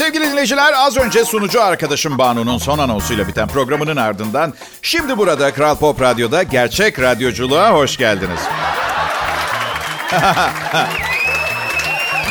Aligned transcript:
Sevgili 0.00 0.30
dinleyiciler 0.30 0.72
az 0.76 0.96
önce 0.96 1.24
sunucu 1.24 1.62
arkadaşım 1.62 2.18
Banu'nun 2.18 2.58
son 2.58 2.78
anonsuyla 2.78 3.28
biten 3.28 3.48
programının 3.48 3.96
ardından 3.96 4.54
şimdi 4.82 5.18
burada 5.18 5.54
Kral 5.54 5.76
Pop 5.76 6.00
Radyo'da 6.00 6.42
gerçek 6.42 7.00
radyoculuğa 7.00 7.72
hoş 7.72 7.96
geldiniz. 7.96 8.40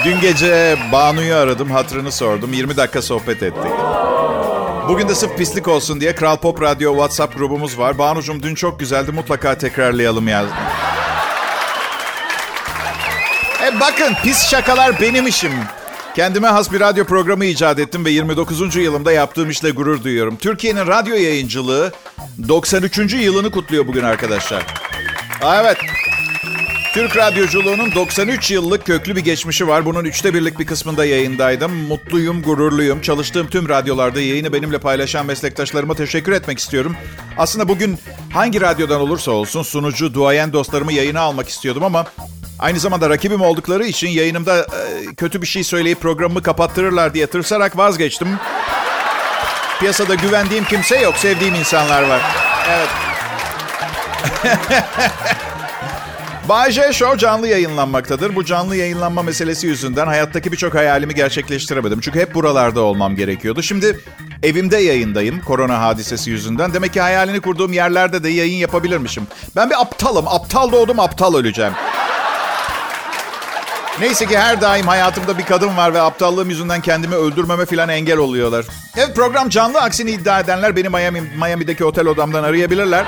Dün 0.05 0.19
gece 0.19 0.77
Banu'yu 0.91 1.35
aradım, 1.35 1.71
hatırını 1.71 2.11
sordum. 2.11 2.53
20 2.53 2.77
dakika 2.77 3.01
sohbet 3.01 3.43
ettik. 3.43 3.71
Bugün 4.87 5.07
de 5.07 5.15
sırf 5.15 5.37
pislik 5.37 5.67
olsun 5.67 6.01
diye 6.01 6.15
Kral 6.15 6.37
Pop 6.37 6.61
Radyo 6.61 6.91
WhatsApp 6.91 7.37
grubumuz 7.37 7.79
var. 7.79 7.97
Banu'cum 7.97 8.43
dün 8.43 8.55
çok 8.55 8.79
güzeldi, 8.79 9.11
mutlaka 9.11 9.57
tekrarlayalım 9.57 10.27
yazdım. 10.27 10.57
E 13.63 13.79
bakın 13.79 14.13
pis 14.23 14.49
şakalar 14.49 15.01
benim 15.01 15.27
işim. 15.27 15.53
Kendime 16.15 16.47
has 16.47 16.71
bir 16.71 16.79
radyo 16.79 17.05
programı 17.05 17.45
icat 17.45 17.79
ettim 17.79 18.05
ve 18.05 18.09
29. 18.09 18.75
yılımda 18.75 19.11
yaptığım 19.11 19.49
işle 19.49 19.71
gurur 19.71 20.03
duyuyorum. 20.03 20.37
Türkiye'nin 20.37 20.87
radyo 20.87 21.15
yayıncılığı 21.15 21.91
93. 22.47 23.13
yılını 23.13 23.51
kutluyor 23.51 23.87
bugün 23.87 24.03
arkadaşlar. 24.03 24.65
Evet. 25.45 25.77
Türk 26.93 27.17
radyoculuğunun 27.17 27.91
93 27.95 28.51
yıllık 28.51 28.85
köklü 28.85 29.15
bir 29.15 29.21
geçmişi 29.21 29.67
var. 29.67 29.85
Bunun 29.85 30.05
üçte 30.05 30.33
birlik 30.33 30.59
bir 30.59 30.65
kısmında 30.65 31.05
yayındaydım. 31.05 31.71
Mutluyum, 31.71 32.41
gururluyum. 32.41 33.01
Çalıştığım 33.01 33.47
tüm 33.47 33.69
radyolarda 33.69 34.21
yayını 34.21 34.53
benimle 34.53 34.77
paylaşan 34.77 35.25
meslektaşlarıma 35.25 35.95
teşekkür 35.95 36.31
etmek 36.31 36.59
istiyorum. 36.59 36.95
Aslında 37.37 37.67
bugün 37.67 37.99
hangi 38.33 38.61
radyodan 38.61 39.01
olursa 39.01 39.31
olsun 39.31 39.61
sunucu, 39.61 40.13
duayen 40.13 40.53
dostlarımı 40.53 40.93
yayına 40.93 41.19
almak 41.19 41.49
istiyordum 41.49 41.83
ama 41.83 42.05
Aynı 42.59 42.79
zamanda 42.79 43.09
rakibim 43.09 43.41
oldukları 43.41 43.85
için 43.85 44.09
yayınımda 44.09 44.59
e, 44.59 45.15
kötü 45.17 45.41
bir 45.41 45.47
şey 45.47 45.63
söyleyip 45.63 46.01
programımı 46.01 46.43
kapattırırlar 46.43 47.13
diye 47.13 47.27
tırsarak 47.27 47.77
vazgeçtim. 47.77 48.27
Piyasada 49.79 50.15
güvendiğim 50.15 50.65
kimse 50.65 50.99
yok, 50.99 51.17
sevdiğim 51.17 51.55
insanlar 51.55 52.03
var. 52.03 52.21
Evet. 52.69 52.89
Bay 56.49 56.71
J 56.71 56.93
Show 56.93 57.17
canlı 57.17 57.47
yayınlanmaktadır. 57.47 58.35
Bu 58.35 58.45
canlı 58.45 58.75
yayınlanma 58.75 59.23
meselesi 59.23 59.67
yüzünden 59.67 60.07
hayattaki 60.07 60.51
birçok 60.51 60.75
hayalimi 60.75 61.15
gerçekleştiremedim. 61.15 61.99
Çünkü 61.99 62.19
hep 62.19 62.35
buralarda 62.35 62.81
olmam 62.81 63.15
gerekiyordu. 63.15 63.61
Şimdi 63.61 63.99
evimde 64.43 64.77
yayındayım 64.77 65.41
korona 65.41 65.81
hadisesi 65.81 66.29
yüzünden. 66.29 66.73
Demek 66.73 66.93
ki 66.93 67.01
hayalini 67.01 67.39
kurduğum 67.41 67.73
yerlerde 67.73 68.23
de 68.23 68.29
yayın 68.29 68.57
yapabilirmişim. 68.57 69.27
Ben 69.55 69.69
bir 69.69 69.81
aptalım. 69.81 70.27
Aptal 70.27 70.71
doğdum, 70.71 70.99
aptal 70.99 71.35
öleceğim. 71.35 71.73
Neyse 74.01 74.25
ki 74.25 74.37
her 74.37 74.61
daim 74.61 74.87
hayatımda 74.87 75.37
bir 75.37 75.45
kadın 75.45 75.77
var 75.77 75.93
ve 75.93 76.01
aptallığım 76.01 76.49
yüzünden 76.49 76.81
kendimi 76.81 77.15
öldürmeme 77.15 77.65
falan 77.65 77.89
engel 77.89 78.17
oluyorlar. 78.17 78.65
Evet 78.97 79.15
program 79.15 79.49
canlı 79.49 79.81
aksini 79.81 80.11
iddia 80.11 80.39
edenler 80.39 80.75
beni 80.75 80.89
Miami, 80.89 81.21
Miami'deki 81.21 81.85
otel 81.85 82.07
odamdan 82.07 82.43
arayabilirler. 82.43 83.05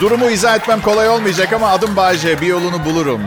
Durumu 0.00 0.30
izah 0.30 0.56
etmem 0.56 0.80
kolay 0.80 1.08
olmayacak 1.08 1.52
ama 1.52 1.68
adım 1.68 1.96
Bayce. 1.96 2.40
Bir 2.40 2.46
yolunu 2.46 2.84
bulurum. 2.84 3.20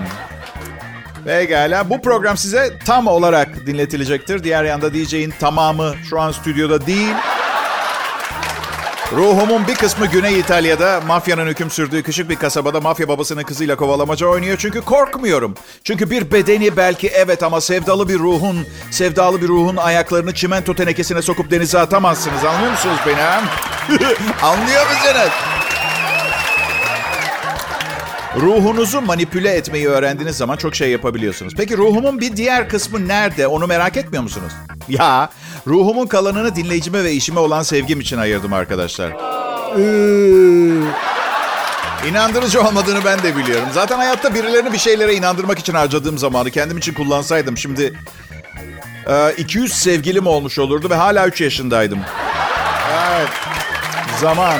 Pekala. 1.25 1.89
Bu 1.89 2.01
program 2.01 2.37
size 2.37 2.79
tam 2.85 3.07
olarak 3.07 3.65
dinletilecektir. 3.65 4.43
Diğer 4.43 4.63
yanda 4.63 4.93
DJ'in 4.93 5.33
tamamı 5.39 5.93
şu 6.09 6.19
an 6.19 6.31
stüdyoda 6.31 6.85
değil. 6.85 7.15
Ruhumun 9.15 9.67
bir 9.67 9.75
kısmı 9.75 10.05
Güney 10.07 10.39
İtalya'da 10.39 11.01
mafyanın 11.07 11.47
hüküm 11.47 11.69
sürdüğü 11.69 12.03
küçük 12.03 12.29
bir 12.29 12.35
kasabada 12.35 12.81
mafya 12.81 13.07
babasının 13.07 13.43
kızıyla 13.43 13.75
kovalamaca 13.75 14.27
oynuyor. 14.27 14.57
Çünkü 14.57 14.81
korkmuyorum. 14.81 15.55
Çünkü 15.83 16.09
bir 16.09 16.31
bedeni 16.31 16.77
belki 16.77 17.07
evet 17.07 17.43
ama 17.43 17.61
sevdalı 17.61 18.09
bir 18.09 18.19
ruhun, 18.19 18.67
sevdalı 18.91 19.41
bir 19.41 19.47
ruhun 19.47 19.75
ayaklarını 19.75 20.33
çimento 20.33 20.75
tenekesine 20.75 21.21
sokup 21.21 21.51
denize 21.51 21.79
atamazsınız. 21.79 22.45
Anlıyor 22.45 22.71
musunuz 22.71 22.97
beni? 23.07 23.21
Anlıyor 24.41 24.85
musunuz? 24.85 25.31
Ruhunuzu 28.35 29.01
manipüle 29.01 29.49
etmeyi 29.49 29.87
öğrendiğiniz 29.87 30.37
zaman 30.37 30.57
çok 30.57 30.75
şey 30.75 30.89
yapabiliyorsunuz. 30.89 31.53
Peki 31.57 31.77
ruhumun 31.77 32.21
bir 32.21 32.35
diğer 32.37 32.69
kısmı 32.69 33.07
nerede? 33.07 33.47
Onu 33.47 33.67
merak 33.67 33.97
etmiyor 33.97 34.23
musunuz? 34.23 34.53
Ya, 34.89 35.29
ruhumun 35.67 36.07
kalanını 36.07 36.55
dinleyicime 36.55 37.03
ve 37.03 37.11
işime 37.11 37.39
olan 37.39 37.63
sevgim 37.63 37.99
için 37.99 38.17
ayırdım 38.17 38.53
arkadaşlar. 38.53 39.11
İnandırıcı 42.09 42.61
olmadığını 42.61 43.05
ben 43.05 43.23
de 43.23 43.35
biliyorum. 43.35 43.67
Zaten 43.73 43.97
hayatta 43.97 44.33
birilerini 44.33 44.73
bir 44.73 44.77
şeylere 44.77 45.15
inandırmak 45.15 45.59
için 45.59 45.73
harcadığım 45.73 46.17
zamanı 46.17 46.51
kendim 46.51 46.77
için 46.77 46.93
kullansaydım 46.93 47.57
şimdi 47.57 47.93
200 49.37 49.73
sevgilim 49.73 50.27
olmuş 50.27 50.59
olurdu 50.59 50.89
ve 50.89 50.95
hala 50.95 51.27
3 51.27 51.41
yaşındaydım. 51.41 51.99
Evet. 53.11 53.29
Zaman. 54.21 54.59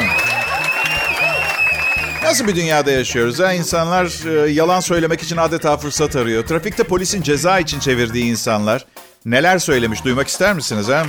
Nasıl 2.32 2.48
bir 2.48 2.56
dünyada 2.56 2.92
yaşıyoruz 2.92 3.40
ha? 3.40 3.54
İnsanlar 3.54 4.28
e, 4.46 4.52
yalan 4.52 4.80
söylemek 4.80 5.24
için 5.24 5.38
adeta 5.38 5.78
fırsat 5.78 6.16
arıyor. 6.16 6.48
Trafikte 6.48 6.84
polisin 6.84 7.22
ceza 7.22 7.60
için 7.60 7.80
çevirdiği 7.80 8.26
insanlar 8.26 8.86
neler 9.26 9.60
söylemiş 9.60 10.06
duymak 10.06 10.28
ister 10.28 10.54
misiniz 10.54 10.88
ha? 10.88 11.06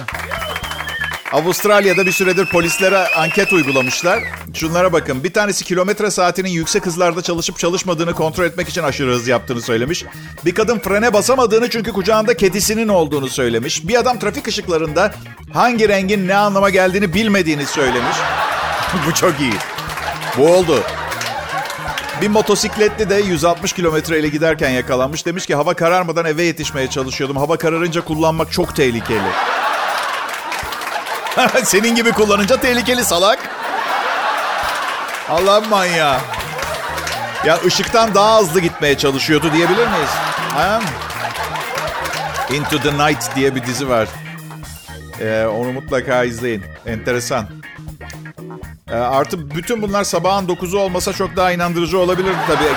Avustralya'da 1.32 2.06
bir 2.06 2.12
süredir 2.12 2.46
polislere 2.46 3.08
anket 3.08 3.52
uygulamışlar. 3.52 4.22
Şunlara 4.54 4.92
bakın. 4.92 5.24
Bir 5.24 5.32
tanesi 5.32 5.64
kilometre 5.64 6.10
saatinin 6.10 6.50
yüksek 6.50 6.86
hızlarda 6.86 7.22
çalışıp 7.22 7.58
çalışmadığını 7.58 8.14
kontrol 8.14 8.44
etmek 8.44 8.68
için 8.68 8.82
aşırı 8.82 9.10
hız 9.10 9.28
yaptığını 9.28 9.62
söylemiş. 9.62 10.04
Bir 10.44 10.54
kadın 10.54 10.78
frene 10.78 11.12
basamadığını 11.12 11.70
çünkü 11.70 11.92
kucağında 11.92 12.36
kedisinin 12.36 12.88
olduğunu 12.88 13.28
söylemiş. 13.28 13.88
Bir 13.88 13.98
adam 13.98 14.18
trafik 14.18 14.48
ışıklarında 14.48 15.14
hangi 15.52 15.88
rengin 15.88 16.28
ne 16.28 16.36
anlama 16.36 16.70
geldiğini 16.70 17.14
bilmediğini 17.14 17.66
söylemiş. 17.66 18.16
Bu 19.06 19.14
çok 19.14 19.40
iyi. 19.40 19.54
Bu 20.38 20.46
oldu. 20.46 20.82
Bir 22.22 22.28
motosikletli 22.28 23.10
de 23.10 23.14
160 23.14 23.72
kilometre 23.72 24.18
ile 24.18 24.28
giderken 24.28 24.70
yakalanmış. 24.70 25.26
Demiş 25.26 25.46
ki 25.46 25.54
hava 25.54 25.74
kararmadan 25.74 26.24
eve 26.24 26.42
yetişmeye 26.42 26.90
çalışıyordum. 26.90 27.36
Hava 27.36 27.56
kararınca 27.56 28.00
kullanmak 28.00 28.52
çok 28.52 28.76
tehlikeli. 28.76 29.28
Senin 31.64 31.94
gibi 31.94 32.12
kullanınca 32.12 32.56
tehlikeli 32.56 33.04
salak. 33.04 33.38
Allah'ım 35.28 35.68
manyağı. 35.68 36.18
Ya 37.46 37.58
ışıktan 37.66 38.14
daha 38.14 38.40
hızlı 38.40 38.60
gitmeye 38.60 38.98
çalışıyordu 38.98 39.52
diyebilir 39.52 39.86
miyiz? 39.86 40.10
Ha? 40.54 40.80
Into 42.52 42.78
the 42.78 42.92
Night 42.92 43.36
diye 43.36 43.54
bir 43.54 43.66
dizi 43.66 43.88
var. 43.88 44.08
Ee, 45.20 45.46
onu 45.46 45.72
mutlaka 45.72 46.24
izleyin. 46.24 46.64
Enteresan. 46.86 47.61
Ee, 48.92 48.96
artı 48.96 49.50
bütün 49.54 49.82
bunlar 49.82 50.04
sabahın 50.04 50.46
9'u 50.46 50.78
olmasa 50.78 51.12
çok 51.12 51.36
daha 51.36 51.52
inandırıcı 51.52 51.98
olabilirdi 51.98 52.38
tabii. 52.46 52.74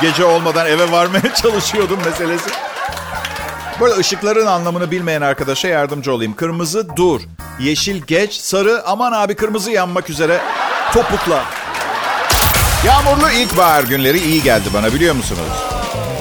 Gece 0.00 0.24
olmadan 0.24 0.66
eve 0.66 0.92
varmaya 0.92 1.34
çalışıyordum 1.42 1.98
meselesi. 2.04 2.50
Arada 3.80 3.96
ışıkların 3.96 4.46
anlamını 4.46 4.90
bilmeyen 4.90 5.22
arkadaşa 5.22 5.68
yardımcı 5.68 6.12
olayım. 6.12 6.34
Kırmızı 6.34 6.96
dur, 6.96 7.20
yeşil 7.60 8.02
geç, 8.02 8.34
sarı 8.34 8.82
aman 8.86 9.12
abi 9.12 9.34
kırmızı 9.34 9.70
yanmak 9.70 10.10
üzere 10.10 10.40
topukla. 10.92 11.44
Yağmurlu 12.86 13.30
ilkbahar 13.30 13.84
günleri 13.84 14.18
iyi 14.18 14.42
geldi 14.42 14.68
bana 14.74 14.94
biliyor 14.94 15.14
musunuz? 15.14 15.64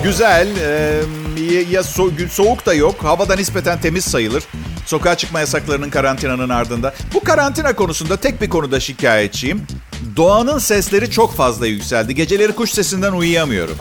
Güzel, 0.03 0.47
e, 0.62 1.02
ya 1.70 1.84
so, 1.84 2.09
soğuk 2.31 2.66
da 2.66 2.74
yok, 2.74 3.03
havada 3.03 3.36
nispeten 3.36 3.81
temiz 3.81 4.06
sayılır. 4.06 4.44
Sokağa 4.86 5.16
çıkma 5.16 5.40
yasaklarının 5.40 5.90
karantinanın 5.90 6.50
ardında. 6.50 6.94
Bu 7.14 7.24
karantina 7.24 7.75
konusunda 7.75 8.18
tek 8.18 8.42
bir 8.42 8.50
konuda 8.50 8.80
şikayetçiyim. 8.80 9.62
Doğanın 10.16 10.59
sesleri 10.59 11.12
çok 11.12 11.36
fazla 11.36 11.68
yükseldi. 11.68 12.16
Geceleri 12.16 12.52
kuş 12.52 12.72
sesinden 12.72 13.12
uyuyamıyorum. 13.12 13.78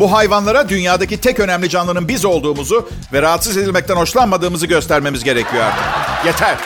Bu 0.00 0.12
hayvanlara 0.12 0.68
dünyadaki 0.68 1.20
tek 1.20 1.40
önemli 1.40 1.68
canlının 1.68 2.08
biz 2.08 2.24
olduğumuzu 2.24 2.88
ve 3.12 3.22
rahatsız 3.22 3.56
edilmekten 3.56 3.96
hoşlanmadığımızı 3.96 4.66
göstermemiz 4.66 5.24
gerekiyor 5.24 5.62
artık. 5.62 5.84
Yeter. 6.26 6.56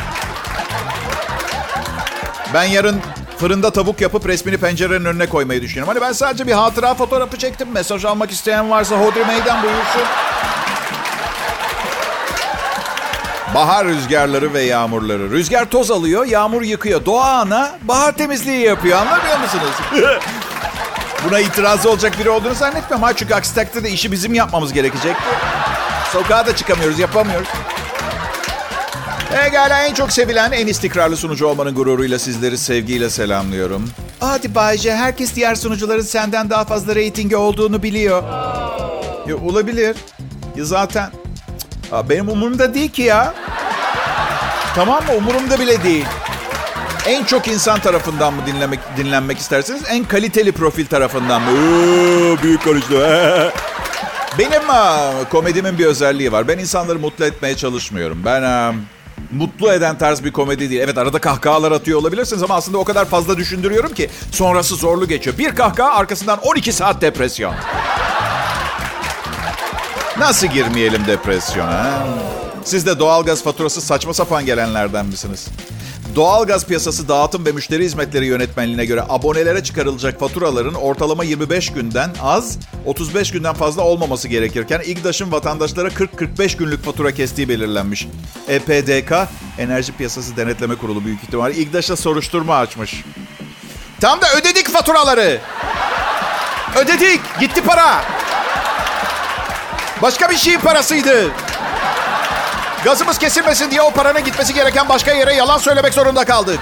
Ben 2.55 2.65
yarın 2.65 3.01
fırında 3.45 3.71
tavuk 3.71 4.01
yapıp 4.01 4.29
resmini 4.29 4.57
pencerenin 4.57 5.05
önüne 5.05 5.27
koymayı 5.27 5.63
düşünüyorum. 5.63 5.95
Hani 5.95 6.09
ben 6.09 6.13
sadece 6.13 6.47
bir 6.47 6.53
hatıra 6.53 6.95
fotoğrafı 6.95 7.39
çektim. 7.39 7.69
Mesaj 7.73 8.05
almak 8.05 8.31
isteyen 8.31 8.71
varsa 8.71 8.97
hodri 8.97 9.25
meydan 9.25 9.63
buyursun. 9.63 10.03
Bahar 13.55 13.87
rüzgarları 13.87 14.55
ve 14.55 14.61
yağmurları. 14.63 15.31
Rüzgar 15.31 15.65
toz 15.65 15.91
alıyor, 15.91 16.27
yağmur 16.27 16.63
yıkıyor. 16.63 17.05
Doğa 17.05 17.31
ana 17.31 17.73
bahar 17.83 18.13
temizliği 18.13 18.61
yapıyor. 18.61 18.99
Anlamıyor 18.99 19.39
musunuz? 19.39 19.75
Buna 21.29 21.41
itirazı 21.41 21.91
olacak 21.91 22.19
biri 22.19 22.31
olduğunu 22.31 22.55
zannetmiyorum. 22.55 23.03
Ha 23.03 23.17
çünkü 23.17 23.35
aksi 23.35 23.55
takdirde 23.55 23.91
işi 23.91 24.13
bizim 24.13 24.35
yapmamız 24.35 24.73
gerekecek. 24.73 25.17
Sokağa 26.13 26.47
da 26.47 26.57
çıkamıyoruz, 26.57 26.99
yapamıyoruz. 26.99 27.49
Pekala 29.33 29.87
en 29.87 29.95
çok 29.95 30.13
sevilen, 30.13 30.53
en 30.53 30.67
istikrarlı 30.67 31.17
sunucu 31.17 31.47
olmanın 31.47 31.75
gururuyla 31.75 32.19
sizleri 32.19 32.59
sevgiyle 32.59 33.11
selamlıyorum. 33.11 33.91
Hadi 34.21 34.55
Bayce, 34.55 34.97
herkes 34.97 35.35
diğer 35.35 35.55
sunucuların 35.55 36.03
senden 36.03 36.51
daha 36.51 36.65
fazla 36.65 36.95
reytingi 36.95 37.37
olduğunu 37.37 37.83
biliyor. 37.83 38.23
Ya, 39.29 39.37
olabilir. 39.37 39.97
Ya 40.57 40.65
zaten 40.65 41.11
Benim 42.09 42.29
umurumda 42.29 42.75
değil 42.75 42.91
ki 42.91 43.03
ya. 43.03 43.35
Tamam 44.75 45.05
mı? 45.07 45.13
Umurumda 45.17 45.61
bile 45.61 45.83
değil. 45.83 46.05
En 47.07 47.25
çok 47.25 47.49
insan 47.49 47.81
tarafından 47.81 48.35
mı 48.35 48.43
dinlemek 48.47 48.81
dinlenmek 48.97 49.39
isterseniz 49.39 49.83
en 49.89 50.05
kaliteli 50.05 50.53
profil 50.53 50.87
tarafından 50.87 51.43
mı? 51.43 51.51
Oo, 51.51 52.43
büyük 52.43 52.65
konuştu. 52.65 52.95
Benim 54.39 54.63
komedimin 55.31 55.79
bir 55.79 55.87
özelliği 55.87 56.33
var. 56.33 56.49
Ben 56.49 56.59
insanları 56.59 56.99
mutlu 56.99 57.25
etmeye 57.25 57.57
çalışmıyorum. 57.57 58.23
Ben 58.25 58.43
mutlu 59.35 59.73
eden 59.73 59.99
tarz 59.99 60.25
bir 60.25 60.33
komedi 60.33 60.71
değil. 60.71 60.81
Evet 60.81 60.99
arada 60.99 61.19
kahkahalar 61.19 61.73
atıyor 61.73 61.99
olabilirsiniz 62.01 62.43
ama 62.43 62.55
aslında 62.55 62.79
o 62.79 62.85
kadar 62.85 63.05
fazla 63.05 63.37
düşündürüyorum 63.37 63.95
ki 63.95 64.11
sonrası 64.33 64.77
zorlu 64.77 65.09
geçiyor. 65.09 65.39
Bir 65.39 65.55
kahkaha 65.55 65.95
arkasından 65.95 66.39
12 66.43 66.73
saat 66.73 67.03
depresyon. 67.03 67.55
Nasıl 70.19 70.47
girmeyelim 70.47 71.07
depresyona? 71.07 72.07
Siz 72.65 72.87
de 72.87 72.99
doğalgaz 72.99 73.45
faturası 73.45 73.81
saçma 73.81 74.15
sapan 74.15 74.47
gelenlerden 74.47 75.07
misiniz? 75.07 75.47
Doğalgaz 76.15 76.67
piyasası 76.67 77.09
dağıtım 77.09 77.47
ve 77.47 77.53
müşteri 77.53 77.85
hizmetleri 77.85 78.27
yönetmenliğine 78.27 78.85
göre 78.85 79.03
abonelere 79.09 79.65
çıkarılacak 79.65 80.21
faturaların 80.21 80.75
ortalama 80.75 81.25
25 81.25 81.73
günden 81.73 82.11
az, 82.23 82.59
35 82.87 83.31
günden 83.31 83.55
fazla 83.55 83.83
olmaması 83.83 84.29
gerekirken 84.29 84.81
İGDAŞ'ın 84.87 85.33
vatandaşlara 85.33 85.89
40-45 85.89 86.57
günlük 86.57 86.85
fatura 86.85 87.13
kestiği 87.13 87.49
belirlenmiş. 87.49 88.09
EPDK, 88.49 89.13
Enerji 89.59 89.93
Piyasası 89.93 90.37
Denetleme 90.37 90.75
Kurulu 90.75 91.05
büyük 91.05 91.23
ihtimal 91.23 91.57
İGDAŞ'a 91.57 91.97
soruşturma 91.97 92.57
açmış. 92.57 93.05
Tam 94.01 94.21
da 94.21 94.27
ödedik 94.37 94.69
faturaları. 94.69 95.41
Ödedik. 96.77 97.21
Gitti 97.41 97.63
para. 97.63 98.05
Başka 100.03 100.31
bir 100.31 100.37
şeyin 100.37 100.61
parasıydı. 100.61 101.31
Gazımız 102.85 103.19
kesilmesin 103.19 103.71
diye 103.71 103.83
o 103.83 103.91
paranın 103.91 104.25
gitmesi 104.25 104.55
gereken 104.55 104.89
başka 104.89 105.13
yere 105.13 105.35
yalan 105.35 105.59
söylemek 105.59 105.95
zorunda 105.95 106.25
kaldık. 106.25 106.59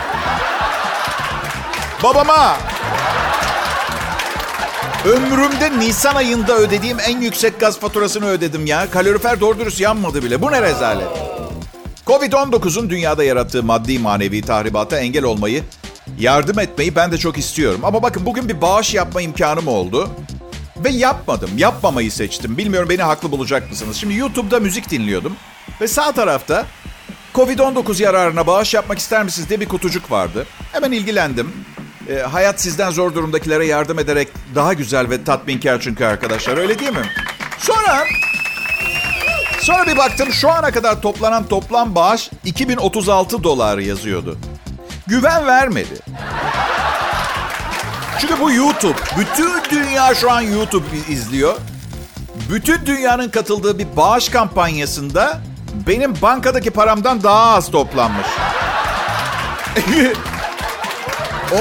Babama 2.02 2.56
ömrümde 5.04 5.78
Nisan 5.78 6.14
ayında 6.14 6.56
ödediğim 6.56 7.00
en 7.00 7.20
yüksek 7.20 7.60
gaz 7.60 7.78
faturasını 7.78 8.26
ödedim 8.26 8.66
ya. 8.66 8.90
Kalorifer 8.90 9.40
doğru 9.40 9.58
dürüst 9.58 9.80
yanmadı 9.80 10.22
bile. 10.22 10.42
Bu 10.42 10.52
ne 10.52 10.62
rezalet. 10.62 11.08
Covid-19'un 12.06 12.90
dünyada 12.90 13.24
yarattığı 13.24 13.62
maddi 13.62 13.98
manevi 13.98 14.42
tahribata 14.42 14.98
engel 14.98 15.24
olmayı, 15.24 15.64
yardım 16.18 16.58
etmeyi 16.58 16.96
ben 16.96 17.12
de 17.12 17.18
çok 17.18 17.38
istiyorum. 17.38 17.80
Ama 17.84 18.02
bakın 18.02 18.26
bugün 18.26 18.48
bir 18.48 18.60
bağış 18.60 18.94
yapma 18.94 19.22
imkanım 19.22 19.68
oldu. 19.68 20.10
Ve 20.76 20.90
yapmadım. 20.90 21.50
Yapmamayı 21.56 22.12
seçtim. 22.12 22.58
Bilmiyorum 22.58 22.88
beni 22.88 23.02
haklı 23.02 23.30
bulacak 23.30 23.70
mısınız? 23.70 23.96
Şimdi 23.96 24.14
YouTube'da 24.14 24.60
müzik 24.60 24.90
dinliyordum. 24.90 25.36
Ve 25.82 25.88
sağ 25.88 26.12
tarafta 26.12 26.66
Covid-19 27.34 28.02
yararına 28.02 28.46
bağış 28.46 28.74
yapmak 28.74 28.98
ister 28.98 29.24
misiniz 29.24 29.48
diye 29.48 29.60
bir 29.60 29.68
kutucuk 29.68 30.10
vardı. 30.10 30.46
Hemen 30.72 30.92
ilgilendim. 30.92 31.52
E, 32.08 32.14
hayat 32.14 32.60
sizden 32.60 32.90
zor 32.90 33.14
durumdakilere 33.14 33.66
yardım 33.66 33.98
ederek 33.98 34.28
daha 34.54 34.72
güzel 34.72 35.10
ve 35.10 35.24
tatminkar 35.24 35.80
çünkü 35.80 36.04
arkadaşlar 36.04 36.56
öyle 36.56 36.78
değil 36.78 36.92
mi? 36.92 37.06
Sonra 37.58 38.04
sonra 39.60 39.86
bir 39.86 39.96
baktım 39.96 40.32
şu 40.32 40.50
ana 40.50 40.70
kadar 40.70 41.02
toplanan 41.02 41.48
toplam 41.48 41.94
bağış 41.94 42.30
2036 42.44 43.44
dolar 43.44 43.78
yazıyordu. 43.78 44.38
Güven 45.06 45.46
vermedi. 45.46 45.94
Çünkü 48.20 48.40
bu 48.40 48.52
YouTube. 48.52 48.98
Bütün 49.18 49.50
dünya 49.70 50.14
şu 50.14 50.30
an 50.30 50.40
YouTube 50.40 50.86
izliyor. 51.08 51.56
Bütün 52.50 52.86
dünyanın 52.86 53.28
katıldığı 53.28 53.78
bir 53.78 53.96
bağış 53.96 54.28
kampanyasında 54.28 55.40
benim 55.86 56.14
bankadaki 56.22 56.70
paramdan 56.70 57.22
daha 57.22 57.54
az 57.54 57.70
toplanmış. 57.70 58.26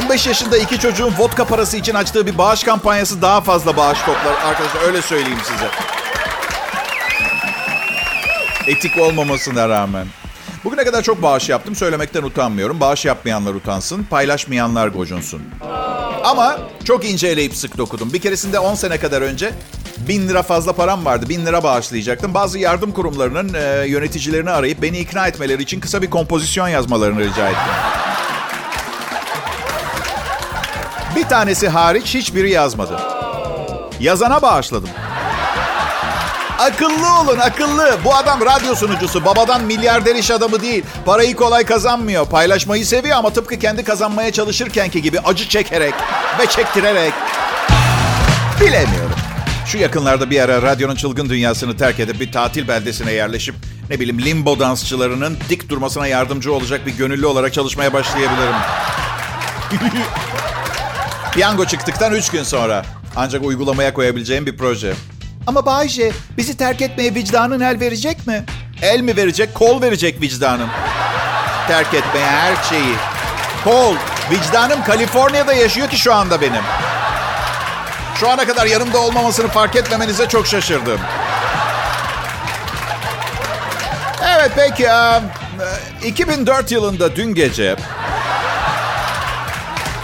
15 0.03 0.27
yaşında 0.27 0.57
iki 0.57 0.79
çocuğun 0.79 1.13
vodka 1.17 1.45
parası 1.45 1.77
için 1.77 1.93
açtığı 1.95 2.25
bir 2.25 2.37
bağış 2.37 2.63
kampanyası 2.63 3.21
daha 3.21 3.41
fazla 3.41 3.77
bağış 3.77 3.99
toplar. 3.99 4.33
Arkadaşlar 4.45 4.81
öyle 4.81 5.01
söyleyeyim 5.01 5.39
size. 5.43 5.67
Etik 8.67 8.97
olmamasına 8.97 9.69
rağmen. 9.69 10.07
Bugüne 10.63 10.83
kadar 10.83 11.01
çok 11.01 11.21
bağış 11.21 11.49
yaptım. 11.49 11.75
Söylemekten 11.75 12.23
utanmıyorum. 12.23 12.79
Bağış 12.79 13.05
yapmayanlar 13.05 13.53
utansın. 13.53 14.03
Paylaşmayanlar 14.03 14.87
gocunsun. 14.87 15.41
Ama 16.23 16.57
çok 16.83 17.05
inceleyip 17.05 17.55
sık 17.55 17.77
dokudum. 17.77 18.13
Bir 18.13 18.19
keresinde 18.19 18.59
10 18.59 18.75
sene 18.75 18.99
kadar 18.99 19.21
önce 19.21 19.51
bin 20.07 20.29
lira 20.29 20.43
fazla 20.43 20.73
param 20.73 21.05
vardı. 21.05 21.29
Bin 21.29 21.45
lira 21.45 21.63
bağışlayacaktım. 21.63 22.33
Bazı 22.33 22.59
yardım 22.59 22.91
kurumlarının 22.91 23.53
e, 23.53 23.87
yöneticilerini 23.87 24.49
arayıp 24.49 24.81
beni 24.81 24.99
ikna 24.99 25.27
etmeleri 25.27 25.63
için 25.63 25.79
kısa 25.79 26.01
bir 26.01 26.09
kompozisyon 26.09 26.67
yazmalarını 26.67 27.19
rica 27.19 27.49
ettim. 27.49 27.73
Bir 31.15 31.23
tanesi 31.23 31.69
hariç 31.69 32.15
hiçbiri 32.15 32.51
yazmadı. 32.51 32.99
Yazana 33.99 34.41
bağışladım. 34.41 34.89
Akıllı 36.59 37.19
olun 37.21 37.39
akıllı. 37.39 37.97
Bu 38.05 38.15
adam 38.15 38.41
radyo 38.41 38.75
sunucusu. 38.75 39.25
Babadan 39.25 39.63
milyarder 39.63 40.15
iş 40.15 40.31
adamı 40.31 40.61
değil. 40.61 40.83
Parayı 41.05 41.35
kolay 41.35 41.65
kazanmıyor. 41.65 42.25
Paylaşmayı 42.25 42.85
seviyor 42.85 43.17
ama 43.17 43.29
tıpkı 43.33 43.59
kendi 43.59 43.83
kazanmaya 43.83 44.31
çalışırkenki 44.31 45.01
gibi 45.01 45.19
acı 45.19 45.49
çekerek 45.49 45.93
ve 46.39 46.47
çektirerek. 46.47 47.13
Bilemiyorum. 48.61 49.00
Şu 49.71 49.77
yakınlarda 49.77 50.29
bir 50.29 50.41
ara 50.41 50.61
radyonun 50.61 50.95
çılgın 50.95 51.29
dünyasını 51.29 51.77
terk 51.77 51.99
edip 51.99 52.19
bir 52.19 52.31
tatil 52.31 52.67
beldesine 52.67 53.11
yerleşip 53.13 53.55
ne 53.89 53.99
bileyim 53.99 54.21
limbo 54.21 54.59
dansçılarının 54.59 55.37
dik 55.49 55.69
durmasına 55.69 56.07
yardımcı 56.07 56.53
olacak 56.53 56.85
bir 56.85 56.97
gönüllü 56.97 57.25
olarak 57.25 57.53
çalışmaya 57.53 57.93
başlayabilirim. 57.93 58.55
Piyango 61.33 61.65
çıktıktan 61.65 62.13
3 62.13 62.29
gün 62.29 62.43
sonra. 62.43 62.85
Ancak 63.15 63.43
uygulamaya 63.43 63.93
koyabileceğim 63.93 64.45
bir 64.45 64.57
proje. 64.57 64.93
Ama 65.47 65.65
Bayce 65.65 66.11
bizi 66.37 66.57
terk 66.57 66.81
etmeye 66.81 67.15
vicdanın 67.15 67.59
el 67.59 67.79
verecek 67.79 68.27
mi? 68.27 68.45
El 68.81 69.01
mi 69.01 69.17
verecek, 69.17 69.55
kol 69.55 69.81
verecek 69.81 70.21
vicdanım. 70.21 70.69
Terk 71.67 71.93
etmeye 71.93 72.25
her 72.25 72.63
şeyi. 72.63 72.95
Kol. 73.63 73.95
Vicdanım 74.31 74.83
Kaliforniya'da 74.83 75.53
yaşıyor 75.53 75.89
ki 75.89 75.97
şu 75.97 76.13
anda 76.13 76.41
benim. 76.41 76.63
Şu 78.21 78.29
ana 78.29 78.45
kadar 78.45 78.65
yanımda 78.65 78.99
olmamasını 78.99 79.47
fark 79.47 79.75
etmemenize 79.75 80.27
çok 80.27 80.47
şaşırdım. 80.47 80.99
Evet 84.35 84.51
peki. 84.55 84.87
2004 86.05 86.71
yılında 86.71 87.15
dün 87.15 87.33
gece 87.33 87.75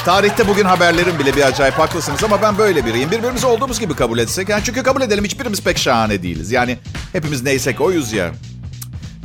Tarihte 0.06 0.48
bugün 0.48 0.66
haberlerim 0.66 1.20
bile 1.20 1.36
bir 1.36 1.42
acayip 1.42 1.80
haklısınız 1.80 2.24
ama 2.24 2.42
ben 2.42 2.58
böyle 2.58 2.86
biriyim. 2.86 3.12
Birbirimizi 3.12 3.48
olduğumuz 3.48 3.80
gibi 3.80 3.96
kabul 3.96 4.20
etsek. 4.20 4.50
Yani 4.50 4.64
çünkü 4.64 4.84
kabul 4.84 5.02
edelim 5.02 5.24
hiçbirimiz 5.24 5.62
pek 5.64 5.78
şahane 5.78 6.24
değiliz. 6.24 6.52
Yani 6.52 6.78
hepimiz 7.12 7.44
neysek 7.44 7.82
oyuz 7.82 8.14
ya. 8.14 8.32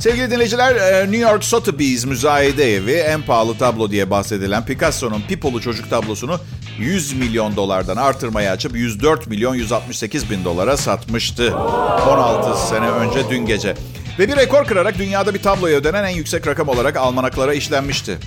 Sevgili 0.03 0.31
dinleyiciler, 0.31 0.75
e, 0.75 1.01
New 1.03 1.17
York 1.17 1.43
Sotheby's 1.43 2.05
müzayede 2.05 2.75
evi 2.75 2.91
en 2.91 3.21
pahalı 3.21 3.57
tablo 3.57 3.91
diye 3.91 4.09
bahsedilen 4.09 4.65
Picasso'nun 4.65 5.21
Pipolu 5.27 5.61
çocuk 5.61 5.89
tablosunu 5.89 6.39
100 6.79 7.13
milyon 7.13 7.55
dolardan 7.55 7.97
artırmaya 7.97 8.51
açıp 8.51 8.75
104 8.75 9.27
milyon 9.27 9.55
168 9.55 10.29
bin 10.29 10.43
dolara 10.43 10.77
satmıştı. 10.77 11.55
16 11.55 12.67
sene 12.67 12.89
önce 12.89 13.29
dün 13.29 13.45
gece. 13.45 13.75
Ve 14.19 14.27
bir 14.27 14.35
rekor 14.35 14.65
kırarak 14.65 14.97
dünyada 14.97 15.33
bir 15.33 15.41
tabloya 15.41 15.77
ödenen 15.77 16.03
en 16.03 16.15
yüksek 16.15 16.47
rakam 16.47 16.69
olarak 16.69 16.97
almanaklara 16.97 17.53
işlenmişti. 17.53 18.17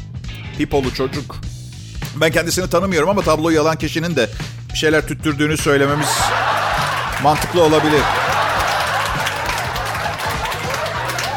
Pipolu 0.59 0.95
çocuk 0.95 1.37
ben 2.21 2.31
kendisini 2.31 2.71
tanımıyorum 2.71 3.09
ama 3.09 3.23
tabloyu 3.23 3.57
yalan 3.57 3.77
kişinin 3.77 4.17
de 4.17 4.29
bir 4.73 4.79
şeyler 4.79 5.07
tüttürdüğünü 5.09 5.57
söylememiz 5.57 6.09
mantıklı 7.23 7.63
olabilir. 7.63 8.03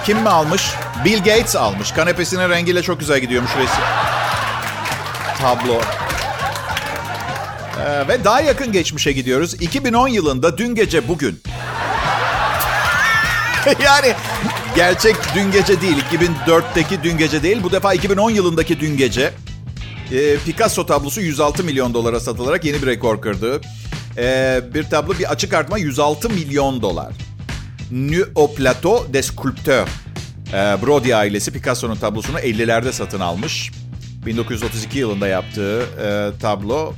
Kim 0.05 0.17
mi 0.17 0.29
almış? 0.29 0.71
Bill 1.05 1.17
Gates 1.17 1.55
almış. 1.55 1.91
Kanepesinin 1.91 2.49
rengiyle 2.49 2.83
çok 2.83 2.99
güzel 2.99 3.19
gidiyormuş 3.19 3.51
resim. 3.51 3.83
Tablo. 5.41 5.81
Ee, 7.79 8.07
ve 8.07 8.23
daha 8.23 8.41
yakın 8.41 8.71
geçmişe 8.71 9.11
gidiyoruz. 9.11 9.53
2010 9.53 10.07
yılında 10.07 10.57
dün 10.57 10.75
gece 10.75 11.07
bugün. 11.07 11.41
yani 13.83 14.13
gerçek 14.75 15.15
dün 15.35 15.51
gece 15.51 15.81
değil. 15.81 15.97
2004'teki 16.11 17.03
dün 17.03 17.17
gece 17.17 17.43
değil. 17.43 17.57
Bu 17.63 17.71
defa 17.71 17.93
2010 17.93 18.29
yılındaki 18.29 18.79
dün 18.79 18.97
gece. 18.97 19.33
E, 20.11 20.37
Picasso 20.37 20.85
tablosu 20.85 21.21
106 21.21 21.63
milyon 21.63 21.93
dolara 21.93 22.19
satılarak 22.19 22.65
yeni 22.65 22.81
bir 22.81 22.87
rekor 22.87 23.21
kırdı. 23.21 23.61
E, 24.17 24.61
bir 24.73 24.83
tablo 24.83 25.13
bir 25.19 25.31
açık 25.31 25.53
artma 25.53 25.77
106 25.77 26.29
milyon 26.29 26.81
dolar. 26.81 27.28
Nu 27.91 28.25
au 28.35 28.47
plateau 28.47 29.13
des 29.13 29.25
sculpteurs. 29.25 29.89
E, 30.53 30.77
Brody 30.81 31.15
ailesi 31.15 31.51
Picasso'nun 31.51 31.95
tablosunu 31.95 32.39
50'lerde 32.39 32.91
satın 32.91 33.19
almış. 33.19 33.71
1932 34.25 34.99
yılında 34.99 35.27
yaptığı 35.27 35.81
e, 35.81 36.39
tablo 36.41 36.93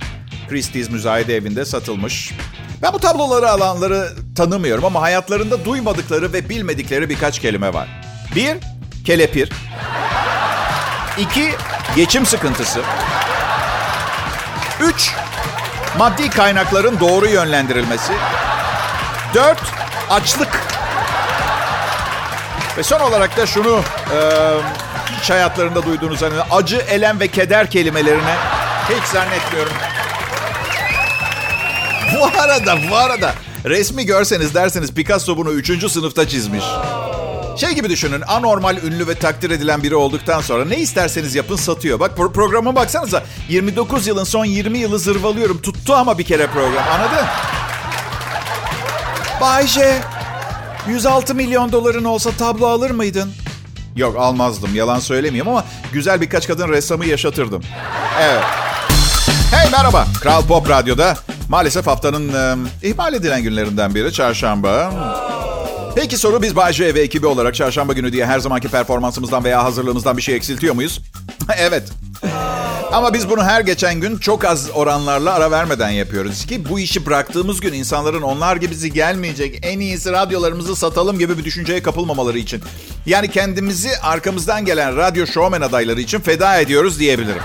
Christie's 0.49 0.89
müzayede 0.89 1.35
evinde 1.35 1.65
satılmış. 1.65 2.31
Ben 2.81 2.93
bu 2.93 2.99
tabloları 2.99 3.49
alanları 3.49 4.09
tanımıyorum 4.35 4.85
ama 4.85 5.01
hayatlarında 5.01 5.65
duymadıkları 5.65 6.33
ve 6.33 6.49
bilmedikleri 6.49 7.09
birkaç 7.09 7.39
kelime 7.39 7.73
var. 7.73 7.87
Bir, 8.35 8.57
kelepir. 9.05 9.51
İki, 11.19 11.49
geçim 11.95 12.25
sıkıntısı. 12.25 12.81
Üç, 14.81 15.13
maddi 15.97 16.29
kaynakların 16.29 16.99
doğru 16.99 17.27
yönlendirilmesi. 17.27 18.13
Dört, 19.33 19.61
açlık. 20.09 20.70
Ve 22.77 22.83
son 22.83 22.99
olarak 22.99 23.37
da 23.37 23.45
şunu 23.45 23.79
e, 24.13 24.17
hiç 25.21 25.29
hayatlarında 25.29 25.85
duyduğunuz 25.85 26.21
hani 26.21 26.41
acı, 26.51 26.77
elem 26.77 27.19
ve 27.19 27.27
keder 27.27 27.71
kelimelerine 27.71 28.35
hiç 28.89 29.03
zannetmiyorum. 29.03 29.73
Bu 32.15 32.41
arada, 32.41 32.77
bu 32.91 32.95
arada 32.95 33.33
resmi 33.65 34.05
görseniz 34.05 34.55
derseniz 34.55 34.93
Picasso 34.93 35.37
bunu 35.37 35.51
3. 35.51 35.91
sınıfta 35.91 36.27
çizmiş. 36.27 36.63
Şey 37.57 37.69
gibi 37.69 37.89
düşünün, 37.89 38.21
anormal, 38.27 38.77
ünlü 38.77 39.07
ve 39.07 39.15
takdir 39.15 39.49
edilen 39.49 39.83
biri 39.83 39.95
olduktan 39.95 40.41
sonra 40.41 40.65
ne 40.65 40.77
isterseniz 40.77 41.35
yapın 41.35 41.55
satıyor. 41.55 41.99
Bak 41.99 42.17
pro- 42.17 42.33
programa 42.33 42.75
baksanıza 42.75 43.23
29 43.49 44.07
yılın 44.07 44.23
son 44.23 44.45
20 44.45 44.77
yılı 44.77 44.99
zırvalıyorum. 44.99 45.61
Tuttu 45.61 45.93
ama 45.95 46.17
bir 46.17 46.23
kere 46.23 46.47
program, 46.47 46.83
anladın? 46.93 47.25
Bayce, 49.41 49.97
106 50.87 51.35
milyon 51.35 51.71
doların 51.71 52.03
olsa 52.03 52.31
tablo 52.31 52.65
alır 52.67 52.91
mıydın? 52.91 53.31
Yok 53.95 54.17
almazdım, 54.17 54.75
yalan 54.75 54.99
söylemeyeyim 54.99 55.47
ama 55.47 55.65
güzel 55.93 56.21
birkaç 56.21 56.47
kadın 56.47 56.69
ressamı 56.69 57.05
yaşatırdım. 57.05 57.63
Evet. 58.21 58.43
Hey 59.51 59.71
merhaba, 59.71 60.07
Kral 60.21 60.41
Pop 60.45 60.69
Radyo'da. 60.69 61.17
Maalesef 61.49 61.87
haftanın 61.87 62.33
e, 62.33 62.55
ihmal 62.87 63.13
edilen 63.13 63.43
günlerinden 63.43 63.95
biri 63.95 64.13
çarşamba. 64.13 64.93
Peki 65.95 66.17
soru 66.17 66.41
biz 66.41 66.55
Bay 66.55 66.73
ve 66.79 67.01
ekibi 67.01 67.27
olarak 67.27 67.55
çarşamba 67.55 67.93
günü 67.93 68.13
diye 68.13 68.25
her 68.25 68.39
zamanki 68.39 68.67
performansımızdan 68.67 69.43
veya 69.43 69.63
hazırlığımızdan 69.63 70.17
bir 70.17 70.21
şey 70.21 70.35
eksiltiyor 70.35 70.75
muyuz? 70.75 71.01
evet. 71.57 71.83
Ama 72.91 73.13
biz 73.13 73.29
bunu 73.29 73.43
her 73.43 73.61
geçen 73.61 73.95
gün 74.01 74.17
çok 74.17 74.45
az 74.45 74.69
oranlarla 74.73 75.33
ara 75.33 75.51
vermeden 75.51 75.89
yapıyoruz 75.89 76.45
ki 76.45 76.69
bu 76.69 76.79
işi 76.79 77.05
bıraktığımız 77.05 77.59
gün 77.59 77.73
insanların 77.73 78.21
onlar 78.21 78.55
gibisi 78.55 78.93
gelmeyecek 78.93 79.59
en 79.61 79.79
iyisi 79.79 80.11
radyolarımızı 80.11 80.75
satalım 80.75 81.19
gibi 81.19 81.37
bir 81.37 81.43
düşünceye 81.43 81.83
kapılmamaları 81.83 82.37
için. 82.37 82.61
Yani 83.05 83.31
kendimizi 83.31 83.97
arkamızdan 83.97 84.65
gelen 84.65 84.97
radyo 84.97 85.25
showman 85.27 85.61
adayları 85.61 86.01
için 86.01 86.19
feda 86.19 86.57
ediyoruz 86.57 86.99
diyebilirim. 86.99 87.41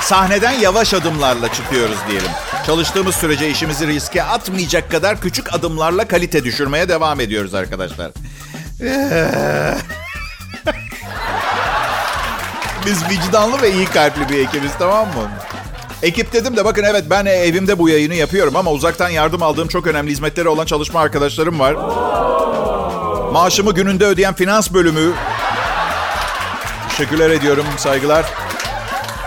Sahneden 0.00 0.52
yavaş 0.52 0.94
adımlarla 0.94 1.52
çıkıyoruz 1.52 1.98
diyelim. 2.08 2.30
Çalıştığımız 2.66 3.14
sürece 3.14 3.50
işimizi 3.50 3.86
riske 3.86 4.22
atmayacak 4.22 4.90
kadar 4.90 5.20
küçük 5.20 5.54
adımlarla 5.54 6.08
kalite 6.08 6.44
düşürmeye 6.44 6.88
devam 6.88 7.20
ediyoruz 7.20 7.54
arkadaşlar. 7.54 8.10
Biz 12.86 13.08
vicdanlı 13.10 13.62
ve 13.62 13.72
iyi 13.72 13.86
kalpli 13.86 14.28
bir 14.28 14.38
ekibiz 14.38 14.72
tamam 14.78 15.06
mı? 15.06 15.30
Ekip 16.02 16.32
dedim 16.32 16.56
de 16.56 16.64
bakın 16.64 16.82
evet 16.82 17.04
ben 17.10 17.24
evimde 17.24 17.78
bu 17.78 17.88
yayını 17.88 18.14
yapıyorum 18.14 18.56
ama 18.56 18.70
uzaktan 18.70 19.08
yardım 19.08 19.42
aldığım 19.42 19.68
çok 19.68 19.86
önemli 19.86 20.10
hizmetleri 20.10 20.48
olan 20.48 20.66
çalışma 20.66 21.00
arkadaşlarım 21.00 21.58
var. 21.60 21.72
Maaşımı 23.32 23.74
gününde 23.74 24.04
ödeyen 24.04 24.34
finans 24.34 24.72
bölümü. 24.72 25.12
Teşekkürler 26.88 27.30
ediyorum 27.30 27.66
saygılar. 27.76 28.26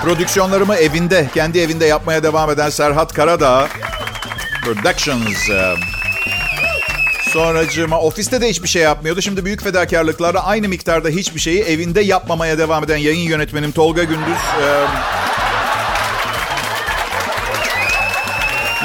Prodüksiyonlarımı 0.04 0.76
evinde, 0.76 1.28
kendi 1.34 1.60
evinde 1.60 1.86
yapmaya 1.86 2.24
devam 2.24 2.50
eden 2.50 2.70
Serhat 2.70 3.14
Karadağ. 3.14 3.68
Productions. 4.66 5.50
Sonracığıma 7.34 8.00
ofiste 8.00 8.42
de 8.42 8.50
hiçbir 8.50 8.68
şey 8.68 8.82
yapmıyordu. 8.82 9.22
Şimdi 9.22 9.46
büyük 9.46 9.64
fedakarlıklarla 9.64 10.46
aynı 10.46 10.68
miktarda 10.70 11.10
hiçbir 11.10 11.40
şeyi 11.40 11.62
evinde 11.64 12.02
yapmamaya 12.02 12.58
devam 12.58 12.84
eden 12.84 12.98
yayın 12.98 13.30
yönetmenim 13.30 13.72
Tolga 13.72 14.04
Gündüz. 14.04 14.38
e, 14.64 14.68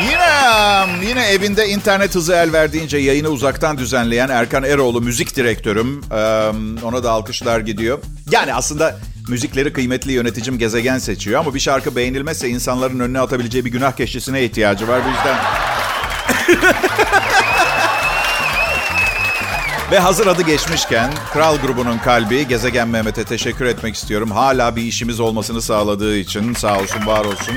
Yine 0.02 1.08
yine 1.08 1.26
evinde 1.28 1.68
internet 1.68 2.14
hızı 2.14 2.32
el 2.34 2.52
verdiğince 2.52 2.98
yayını 2.98 3.28
uzaktan 3.28 3.78
düzenleyen 3.78 4.28
Erkan 4.28 4.62
Eroğlu 4.62 5.00
müzik 5.00 5.36
direktörüm. 5.36 6.00
Ee, 6.12 6.14
ona 6.84 7.04
da 7.04 7.10
alkışlar 7.10 7.60
gidiyor. 7.60 7.98
Yani 8.30 8.54
aslında 8.54 8.96
müzikleri 9.28 9.72
kıymetli 9.72 10.12
yöneticim 10.12 10.58
gezegen 10.58 10.98
seçiyor 10.98 11.40
ama 11.40 11.54
bir 11.54 11.60
şarkı 11.60 11.96
beğenilmezse 11.96 12.48
insanların 12.48 13.00
önüne 13.00 13.20
atabileceği 13.20 13.64
bir 13.64 13.70
günah 13.72 13.92
keşişine 13.92 14.44
ihtiyacı 14.44 14.88
var. 14.88 15.00
Bu 15.04 15.08
yüzden 15.08 15.36
Ve 19.90 19.98
hazır 19.98 20.26
adı 20.26 20.42
geçmişken 20.42 21.10
Kral 21.32 21.56
grubunun 21.56 21.98
kalbi 21.98 22.48
Gezegen 22.48 22.88
Mehmet'e 22.88 23.24
teşekkür 23.24 23.64
etmek 23.64 23.94
istiyorum. 23.94 24.30
Hala 24.30 24.76
bir 24.76 24.82
işimiz 24.82 25.20
olmasını 25.20 25.62
sağladığı 25.62 26.16
için 26.16 26.54
sağ 26.54 26.78
olsun 26.78 27.06
var 27.06 27.24
olsun. 27.24 27.54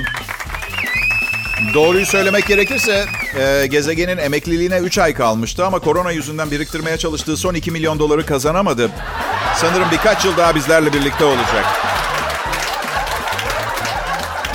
Doğruyu 1.74 2.06
söylemek 2.06 2.48
gerekirse 2.48 3.06
e, 3.40 3.68
gezegenin 3.68 4.18
emekliliğine 4.18 4.78
3 4.78 4.98
ay 4.98 5.14
kalmıştı 5.14 5.66
ama 5.66 5.80
korona 5.80 6.12
yüzünden 6.12 6.52
biriktirmeye 6.52 6.98
çalıştığı 6.98 7.38
son 7.38 7.54
2 7.54 7.72
milyon 7.72 8.00
doları 8.00 8.26
kazanamadı. 8.26 8.92
Sanırım 9.56 9.88
birkaç 9.92 10.26
yıl 10.26 10.38
daha 10.38 10.56
bizlerle 10.56 10.94
birlikte 10.94 11.26
olacak. 11.26 11.66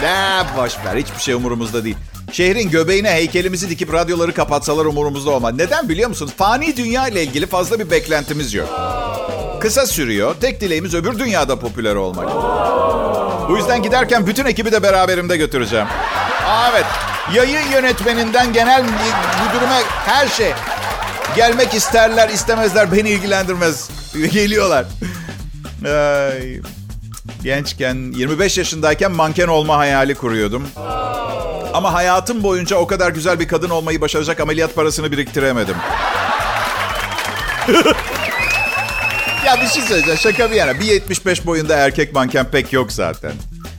Ne 0.02 0.42
boş 0.56 0.72
hiçbir 0.96 1.20
şey 1.22 1.34
umurumuzda 1.34 1.84
değil. 1.84 1.96
Şehrin 2.32 2.70
göbeğine 2.70 3.10
heykelimizi 3.10 3.70
dikip 3.70 3.92
radyoları 3.92 4.34
kapatsalar 4.34 4.84
umurumuzda 4.84 5.30
olmaz. 5.30 5.54
Neden 5.54 5.88
biliyor 5.88 6.08
musunuz? 6.08 6.32
Fani 6.36 6.76
dünya 6.76 7.08
ile 7.08 7.22
ilgili 7.22 7.46
fazla 7.46 7.78
bir 7.78 7.90
beklentimiz 7.90 8.54
yok. 8.54 8.68
Kısa 9.60 9.86
sürüyor. 9.86 10.34
Tek 10.40 10.60
dileğimiz 10.60 10.94
öbür 10.94 11.18
dünyada 11.18 11.58
popüler 11.58 11.94
olmak. 11.94 12.28
Bu 13.48 13.56
yüzden 13.56 13.82
giderken 13.82 14.26
bütün 14.26 14.46
ekibi 14.46 14.72
de 14.72 14.82
beraberimde 14.82 15.36
götüreceğim. 15.36 15.86
Aa, 16.46 16.68
evet. 16.72 16.84
Yayın 17.34 17.70
yönetmeninden 17.72 18.52
genel 18.52 18.82
müdürüme 18.82 19.80
her 20.06 20.28
şey. 20.28 20.52
Gelmek 21.36 21.74
isterler 21.74 22.28
istemezler 22.28 22.92
beni 22.92 23.10
ilgilendirmez. 23.10 23.90
Geliyorlar. 24.32 24.86
Ay. 25.86 26.60
Gençken 27.42 28.12
25 28.16 28.58
yaşındayken 28.58 29.12
manken 29.12 29.48
olma 29.48 29.76
hayali 29.76 30.14
kuruyordum. 30.14 30.66
Ama 31.74 31.92
hayatım 31.92 32.42
boyunca 32.42 32.76
o 32.76 32.86
kadar 32.86 33.10
güzel 33.10 33.40
bir 33.40 33.48
kadın 33.48 33.70
olmayı 33.70 34.00
başaracak 34.00 34.40
ameliyat 34.40 34.74
parasını 34.74 35.12
biriktiremedim. 35.12 35.76
ya 39.46 39.60
bir 39.62 39.66
şey 39.66 39.82
söyleyeceğim 39.82 40.18
şaka 40.18 40.50
bir 40.50 40.56
yana. 40.56 40.72
1.75 40.72 41.46
boyunda 41.46 41.76
erkek 41.76 42.14
manken 42.14 42.46
pek 42.50 42.72
yok 42.72 42.92
zaten. 42.92 43.32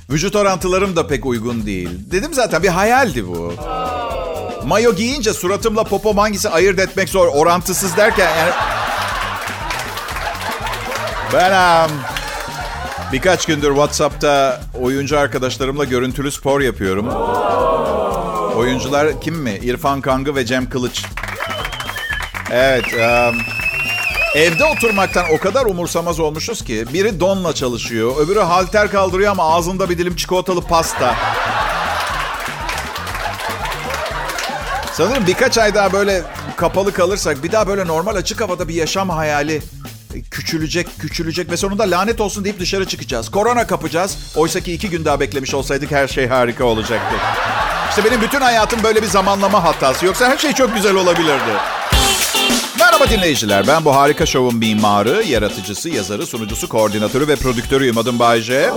Vücut 0.10 0.36
orantılarım 0.36 0.96
da 0.96 1.08
pek 1.08 1.26
uygun 1.26 1.66
değil. 1.66 1.90
Dedim 2.12 2.34
zaten 2.34 2.64
bir 2.64 2.68
hayaldi 2.68 3.28
bu. 3.28 3.54
Mayo 4.66 4.96
giyince 4.96 5.34
suratımla 5.34 5.84
popom 5.84 6.18
hangisi 6.18 6.50
ayırt 6.50 6.80
etmek 6.80 7.10
zor. 7.10 7.28
Orantısız 7.28 7.98
derken 7.98 8.30
yani... 8.38 8.52
Ben 11.34 11.90
birkaç 13.14 13.46
gündür 13.46 13.70
WhatsApp'ta 13.70 14.62
oyuncu 14.82 15.20
arkadaşlarımla 15.20 15.84
görüntülü 15.84 16.32
spor 16.32 16.62
yapıyorum. 16.62 17.08
Oyuncular 18.56 19.22
kim 19.22 19.36
mi? 19.36 19.60
İrfan 19.64 20.02
Kangı 20.02 20.36
ve 20.36 20.46
Cem 20.46 20.70
Kılıç. 20.70 21.06
Evet. 22.52 22.86
Um, 22.94 23.38
evde 24.36 24.66
oturmaktan 24.66 25.26
o 25.32 25.38
kadar 25.38 25.66
umursamaz 25.66 26.20
olmuşuz 26.20 26.64
ki. 26.64 26.86
Biri 26.94 27.20
donla 27.20 27.54
çalışıyor. 27.54 28.18
Öbürü 28.18 28.40
halter 28.40 28.92
kaldırıyor 28.92 29.32
ama 29.32 29.56
ağzında 29.56 29.90
bir 29.90 29.98
dilim 29.98 30.16
çikolatalı 30.16 30.62
pasta. 30.62 31.16
Sanırım 34.94 35.28
birkaç 35.28 35.58
ay 35.58 35.76
daha 35.76 35.94
böyle 35.94 36.24
kapalı 36.56 36.94
kalırsak 36.94 37.44
bir 37.44 37.52
daha 37.52 37.68
böyle 37.68 37.88
normal 37.88 38.16
açık 38.16 38.42
havada 38.42 38.68
bir 38.68 38.74
yaşam 38.74 39.10
hayali 39.10 39.62
küçülecek, 40.32 40.88
küçülecek 41.00 41.52
ve 41.52 41.58
sonunda 41.58 41.84
lanet 41.92 42.22
olsun 42.22 42.44
deyip 42.44 42.60
dışarı 42.60 42.88
çıkacağız. 42.88 43.32
Korona 43.32 43.68
kapacağız. 43.68 44.18
Oysa 44.36 44.60
ki 44.60 44.74
iki 44.74 44.90
gün 44.90 45.06
daha 45.06 45.20
beklemiş 45.20 45.54
olsaydık 45.54 45.92
her 45.92 46.08
şey 46.08 46.28
harika 46.28 46.66
olacaktı. 46.66 47.16
İşte 47.98 48.06
benim 48.06 48.22
bütün 48.22 48.42
hayatım 48.42 48.84
böyle 48.84 49.02
bir 49.02 49.08
zamanlama 49.08 49.64
hatası. 49.64 50.06
Yoksa 50.06 50.30
her 50.30 50.38
şey 50.38 50.54
çok 50.54 50.76
güzel 50.76 50.96
olabilirdi. 50.96 51.52
Merhaba 52.80 53.10
dinleyiciler. 53.10 53.68
Ben 53.68 53.86
bu 53.86 53.96
harika 53.96 54.26
şovun 54.26 54.56
mimarı, 54.56 55.24
yaratıcısı, 55.24 55.90
yazarı, 55.90 56.26
sunucusu, 56.26 56.70
koordinatörü 56.70 57.28
ve 57.28 57.36
prodüktörüyüm. 57.36 57.98
Adım 57.98 58.20
Bayce. 58.20 58.70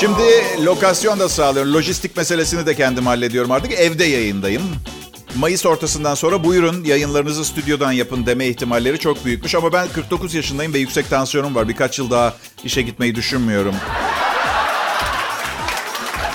Şimdi 0.00 0.22
lokasyon 0.64 1.20
da 1.20 1.28
sağlıyorum. 1.28 1.74
Lojistik 1.74 2.16
meselesini 2.16 2.66
de 2.66 2.74
kendim 2.74 3.06
hallediyorum 3.06 3.50
artık. 3.50 3.72
Evde 3.72 4.04
yayındayım. 4.04 4.62
Mayıs 5.38 5.66
ortasından 5.66 6.14
sonra 6.14 6.44
buyurun 6.44 6.84
yayınlarınızı 6.84 7.44
stüdyodan 7.44 7.92
yapın 7.92 8.26
deme 8.26 8.46
ihtimalleri 8.46 8.98
çok 8.98 9.24
büyükmüş. 9.24 9.54
Ama 9.54 9.72
ben 9.72 9.88
49 9.88 10.34
yaşındayım 10.34 10.74
ve 10.74 10.78
yüksek 10.78 11.10
tansiyonum 11.10 11.54
var. 11.54 11.68
Birkaç 11.68 11.98
yıl 11.98 12.10
daha 12.10 12.34
işe 12.64 12.82
gitmeyi 12.82 13.14
düşünmüyorum. 13.14 13.74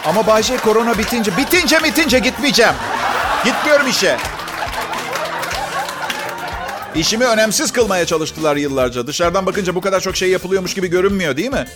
Ama 0.06 0.28
Bayce 0.28 0.58
korona 0.58 0.98
bitince, 0.98 1.38
bitince 1.38 1.84
bitince 1.84 2.20
gitmeyeceğim. 2.20 2.74
Gitmiyorum 3.46 3.88
işe. 3.88 4.18
İşimi 6.96 7.26
önemsiz 7.26 7.72
kılmaya 7.72 8.06
çalıştılar 8.06 8.56
yıllarca. 8.56 9.08
Dışarıdan 9.08 9.46
bakınca 9.46 9.76
bu 9.76 9.82
kadar 9.82 10.00
çok 10.00 10.16
şey 10.16 10.30
yapılıyormuş 10.30 10.74
gibi 10.74 10.88
görünmüyor 10.88 11.38
değil 11.38 11.52
mi? 11.52 11.68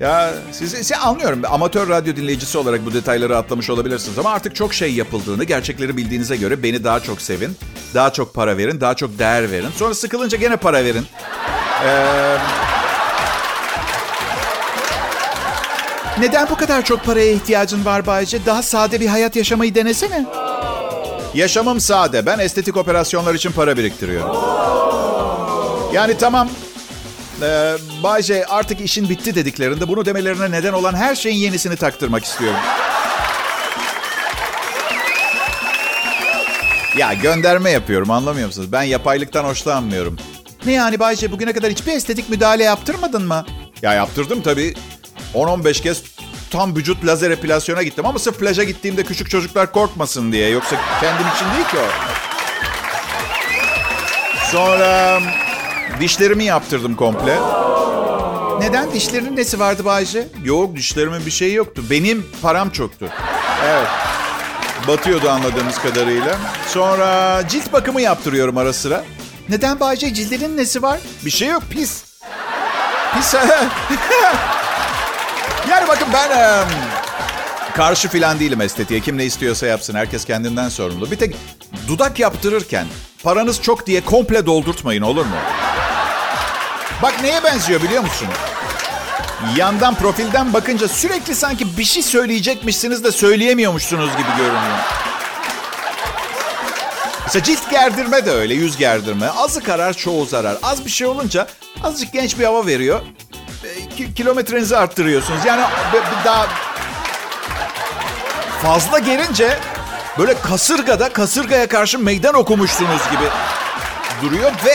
Ya 0.00 0.34
sizi, 0.52 0.76
sizi 0.76 0.96
anlıyorum. 0.96 1.42
Amatör 1.50 1.88
radyo 1.88 2.16
dinleyicisi 2.16 2.58
olarak 2.58 2.86
bu 2.86 2.94
detayları 2.94 3.36
atlamış 3.36 3.70
olabilirsiniz. 3.70 4.18
Ama 4.18 4.30
artık 4.30 4.56
çok 4.56 4.74
şey 4.74 4.94
yapıldığını, 4.94 5.44
gerçekleri 5.44 5.96
bildiğinize 5.96 6.36
göre 6.36 6.62
beni 6.62 6.84
daha 6.84 7.00
çok 7.00 7.22
sevin. 7.22 7.56
Daha 7.94 8.12
çok 8.12 8.34
para 8.34 8.56
verin, 8.56 8.80
daha 8.80 8.94
çok 8.94 9.18
değer 9.18 9.50
verin. 9.50 9.70
Sonra 9.76 9.94
sıkılınca 9.94 10.38
gene 10.38 10.56
para 10.56 10.84
verin. 10.84 11.06
Ee, 11.84 12.36
Neden 16.20 16.50
bu 16.50 16.56
kadar 16.56 16.84
çok 16.84 17.04
paraya 17.04 17.32
ihtiyacın 17.32 17.84
var 17.84 18.06
Bayce? 18.06 18.46
Daha 18.46 18.62
sade 18.62 19.00
bir 19.00 19.06
hayat 19.06 19.36
yaşamayı 19.36 19.74
denesene. 19.74 20.26
Yaşamım 21.34 21.80
sade. 21.80 22.26
Ben 22.26 22.38
estetik 22.38 22.76
operasyonlar 22.76 23.34
için 23.34 23.52
para 23.52 23.76
biriktiriyorum. 23.76 24.36
Yani 25.92 26.18
tamam. 26.18 26.48
Ee, 27.42 27.74
Bayce 28.02 28.46
artık 28.46 28.80
işin 28.80 29.08
bitti 29.08 29.34
dediklerinde 29.34 29.88
bunu 29.88 30.06
demelerine 30.06 30.50
neden 30.50 30.72
olan 30.72 30.94
her 30.94 31.14
şeyin 31.14 31.36
yenisini 31.36 31.76
taktırmak 31.76 32.24
istiyorum. 32.24 32.60
Ya 36.98 37.14
gönderme 37.14 37.70
yapıyorum 37.70 38.10
anlamıyor 38.10 38.46
musunuz? 38.46 38.72
Ben 38.72 38.82
yapaylıktan 38.82 39.44
hoşlanmıyorum. 39.44 40.16
Ne 40.66 40.72
yani 40.72 40.98
Bayce 40.98 41.32
bugüne 41.32 41.52
kadar 41.52 41.70
hiçbir 41.70 41.92
estetik 41.92 42.28
müdahale 42.28 42.64
yaptırmadın 42.64 43.26
mı? 43.26 43.46
Ya 43.82 43.94
yaptırdım 43.94 44.42
tabii. 44.42 44.74
10-15 45.34 45.82
kez 45.82 46.02
tam 46.50 46.76
vücut 46.76 47.06
lazer 47.06 47.30
epilasyona 47.30 47.82
gittim 47.82 48.06
ama 48.06 48.18
sırf 48.18 48.38
plaja 48.38 48.64
gittiğimde 48.64 49.04
küçük 49.04 49.30
çocuklar 49.30 49.72
korkmasın 49.72 50.32
diye. 50.32 50.48
Yoksa 50.48 50.76
kendim 51.00 51.26
için 51.36 51.46
değil 51.56 51.68
ki 51.68 51.76
o. 51.78 51.88
Sonra 54.50 55.20
dişlerimi 56.00 56.44
yaptırdım 56.44 56.96
komple. 56.96 57.38
Neden? 58.60 58.92
Dişlerinin 58.92 59.36
nesi 59.36 59.60
vardı 59.60 59.84
Bayce? 59.84 60.28
Yok 60.44 60.76
dişlerimin 60.76 61.26
bir 61.26 61.30
şeyi 61.30 61.54
yoktu. 61.54 61.82
Benim 61.90 62.26
param 62.42 62.70
çoktu. 62.70 63.08
Evet. 63.64 63.88
Batıyordu 64.88 65.30
anladığımız 65.30 65.78
kadarıyla. 65.78 66.36
Sonra 66.66 67.42
cilt 67.48 67.72
bakımı 67.72 68.00
yaptırıyorum 68.00 68.58
ara 68.58 68.72
sıra. 68.72 69.04
Neden 69.48 69.80
Bayce? 69.80 70.14
Cildinin 70.14 70.56
nesi 70.56 70.82
var? 70.82 71.00
Bir 71.24 71.30
şey 71.30 71.48
yok 71.48 71.62
pis. 71.70 72.04
Pis. 73.14 73.34
Yani 75.78 75.88
bakın 75.88 76.08
ben 76.12 76.30
e, 76.30 76.64
karşı 77.76 78.08
filan 78.08 78.40
değilim 78.40 78.60
estetiğe. 78.60 79.00
Kim 79.00 79.18
ne 79.18 79.24
istiyorsa 79.24 79.66
yapsın. 79.66 79.94
Herkes 79.94 80.24
kendinden 80.24 80.68
sorumlu. 80.68 81.10
Bir 81.10 81.16
tek 81.16 81.36
dudak 81.88 82.18
yaptırırken 82.18 82.86
paranız 83.22 83.62
çok 83.62 83.86
diye 83.86 84.04
komple 84.04 84.46
doldurtmayın 84.46 85.02
olur 85.02 85.24
mu? 85.24 85.36
Bak 87.02 87.14
neye 87.22 87.44
benziyor 87.44 87.82
biliyor 87.82 88.02
musun? 88.02 88.28
Yandan 89.56 89.94
profilden 89.94 90.52
bakınca 90.52 90.88
sürekli 90.88 91.34
sanki 91.34 91.78
bir 91.78 91.84
şey 91.84 92.02
söyleyecekmişsiniz 92.02 93.04
de 93.04 93.12
söyleyemiyormuşsunuz 93.12 94.10
gibi 94.10 94.30
görünüyor. 94.38 94.78
Mesela 97.24 97.44
cilt 97.44 97.70
gerdirme 97.70 98.26
de 98.26 98.30
öyle, 98.30 98.54
yüz 98.54 98.76
gerdirme. 98.76 99.28
Azı 99.28 99.62
karar, 99.62 99.94
çoğu 99.94 100.26
zarar. 100.26 100.56
Az 100.62 100.84
bir 100.84 100.90
şey 100.90 101.06
olunca 101.06 101.46
azıcık 101.82 102.12
genç 102.12 102.38
bir 102.38 102.44
hava 102.44 102.66
veriyor 102.66 103.00
kilometrenizi 104.16 104.76
arttırıyorsunuz. 104.76 105.44
Yani 105.44 105.62
daha 106.24 106.46
fazla 108.62 108.98
gelince 108.98 109.58
böyle 110.18 110.34
kasırgada 110.40 111.12
kasırgaya 111.12 111.68
karşı 111.68 111.98
meydan 111.98 112.34
okumuşsunuz 112.34 113.02
gibi 113.10 113.24
duruyor 114.22 114.52
ve 114.64 114.74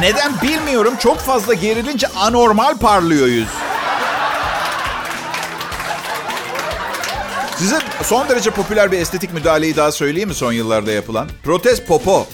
neden 0.00 0.32
bilmiyorum 0.42 0.94
çok 0.98 1.18
fazla 1.18 1.54
gerilince 1.54 2.06
anormal 2.06 2.78
parlıyor 2.78 3.26
yüz. 3.26 3.48
Size 7.58 7.78
son 8.02 8.28
derece 8.28 8.50
popüler 8.50 8.92
bir 8.92 8.98
estetik 8.98 9.32
müdahaleyi 9.32 9.76
daha 9.76 9.92
söyleyeyim 9.92 10.28
mi 10.28 10.34
son 10.34 10.52
yıllarda 10.52 10.92
yapılan? 10.92 11.28
Protez 11.44 11.80
popo. 11.80 12.26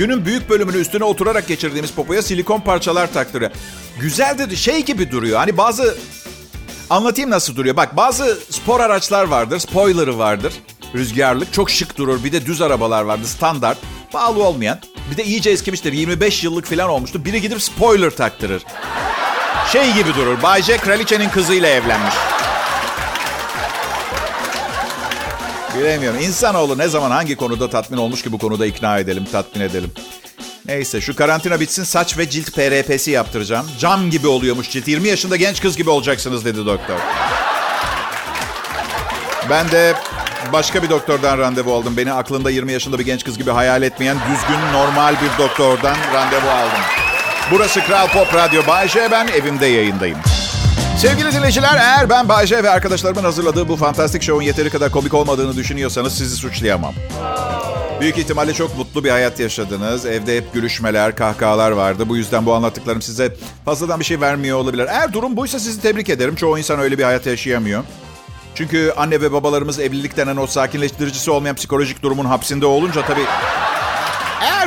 Günün 0.00 0.24
büyük 0.24 0.50
bölümünü 0.50 0.76
üstüne 0.76 1.04
oturarak 1.04 1.48
geçirdiğimiz 1.48 1.90
popoya 1.90 2.22
silikon 2.22 2.60
parçalar 2.60 3.12
taktırıyor. 3.12 3.50
Güzel 3.98 4.38
dedi 4.38 4.56
şey 4.56 4.84
gibi 4.84 5.10
duruyor. 5.10 5.38
Hani 5.38 5.56
bazı 5.56 5.96
anlatayım 6.90 7.30
nasıl 7.30 7.56
duruyor. 7.56 7.76
Bak 7.76 7.96
bazı 7.96 8.38
spor 8.50 8.80
araçlar 8.80 9.24
vardır. 9.24 9.58
Spoiler'ı 9.58 10.18
vardır. 10.18 10.52
Rüzgarlık 10.94 11.52
çok 11.52 11.70
şık 11.70 11.98
durur. 11.98 12.24
Bir 12.24 12.32
de 12.32 12.46
düz 12.46 12.62
arabalar 12.62 13.02
vardır 13.02 13.26
standart. 13.26 13.78
Pahalı 14.12 14.44
olmayan. 14.44 14.78
Bir 15.10 15.16
de 15.16 15.24
iyice 15.24 15.50
eskimiştir. 15.50 15.92
25 15.92 16.44
yıllık 16.44 16.66
falan 16.66 16.90
olmuştu. 16.90 17.24
Biri 17.24 17.40
gidip 17.40 17.62
spoiler 17.62 18.10
taktırır. 18.10 18.62
Şey 19.72 19.92
gibi 19.92 20.14
durur. 20.14 20.42
Bay 20.42 20.62
J 20.62 20.76
kraliçenin 20.76 21.28
kızıyla 21.28 21.68
evlenmiş. 21.68 22.14
Bilemiyorum. 25.78 26.20
İnsanoğlu 26.20 26.78
ne 26.78 26.88
zaman 26.88 27.10
hangi 27.10 27.36
konuda 27.36 27.70
tatmin 27.70 27.98
olmuş 27.98 28.22
ki 28.22 28.32
bu 28.32 28.38
konuda 28.38 28.66
ikna 28.66 28.98
edelim, 28.98 29.24
tatmin 29.32 29.62
edelim. 29.62 29.92
Neyse 30.66 31.00
şu 31.00 31.16
karantina 31.16 31.60
bitsin 31.60 31.84
saç 31.84 32.18
ve 32.18 32.30
cilt 32.30 32.52
PRP'si 32.52 33.10
yaptıracağım. 33.10 33.66
Cam 33.78 34.10
gibi 34.10 34.26
oluyormuş 34.28 34.70
cilt. 34.70 34.88
20 34.88 35.08
yaşında 35.08 35.36
genç 35.36 35.60
kız 35.62 35.76
gibi 35.76 35.90
olacaksınız 35.90 36.44
dedi 36.44 36.66
doktor. 36.66 36.96
Ben 39.50 39.70
de 39.70 39.94
başka 40.52 40.82
bir 40.82 40.90
doktordan 40.90 41.38
randevu 41.38 41.74
aldım. 41.74 41.96
Beni 41.96 42.12
aklında 42.12 42.50
20 42.50 42.72
yaşında 42.72 42.98
bir 42.98 43.04
genç 43.04 43.24
kız 43.24 43.38
gibi 43.38 43.50
hayal 43.50 43.82
etmeyen 43.82 44.16
düzgün 44.16 44.72
normal 44.72 45.14
bir 45.14 45.44
doktordan 45.44 45.96
randevu 46.14 46.50
aldım. 46.50 46.80
Burası 47.50 47.80
Kral 47.80 48.08
Pop 48.08 48.34
Radyo. 48.34 48.66
Bay 48.66 48.88
J 48.88 49.10
ben 49.10 49.28
evimde 49.28 49.66
yayındayım. 49.66 50.18
Sevgili 51.00 51.32
dinleyiciler 51.32 51.76
eğer 51.76 52.10
ben 52.10 52.28
Bayce 52.28 52.62
ve 52.62 52.70
arkadaşlarımın 52.70 53.22
hazırladığı 53.22 53.68
bu 53.68 53.76
fantastik 53.76 54.22
şovun 54.22 54.42
yeteri 54.42 54.70
kadar 54.70 54.90
komik 54.90 55.14
olmadığını 55.14 55.56
düşünüyorsanız 55.56 56.18
sizi 56.18 56.36
suçlayamam. 56.36 56.94
Büyük 58.00 58.18
ihtimalle 58.18 58.54
çok 58.54 58.78
mutlu 58.78 59.04
bir 59.04 59.10
hayat 59.10 59.40
yaşadınız. 59.40 60.06
Evde 60.06 60.36
hep 60.36 60.54
gülüşmeler, 60.54 61.16
kahkahalar 61.16 61.70
vardı. 61.70 62.08
Bu 62.08 62.16
yüzden 62.16 62.46
bu 62.46 62.54
anlattıklarım 62.54 63.02
size 63.02 63.34
fazladan 63.64 64.00
bir 64.00 64.04
şey 64.04 64.20
vermiyor 64.20 64.58
olabilir. 64.58 64.86
Eğer 64.90 65.12
durum 65.12 65.36
buysa 65.36 65.58
sizi 65.58 65.82
tebrik 65.82 66.08
ederim. 66.08 66.34
Çoğu 66.34 66.58
insan 66.58 66.80
öyle 66.80 66.98
bir 66.98 67.04
hayat 67.04 67.26
yaşayamıyor. 67.26 67.84
Çünkü 68.54 68.92
anne 68.96 69.20
ve 69.20 69.32
babalarımız 69.32 69.78
evlilik 69.78 70.16
denen 70.16 70.36
o 70.36 70.46
sakinleştiricisi 70.46 71.30
olmayan 71.30 71.56
psikolojik 71.56 72.02
durumun 72.02 72.24
hapsinde 72.24 72.66
olunca 72.66 73.06
tabii 73.06 73.24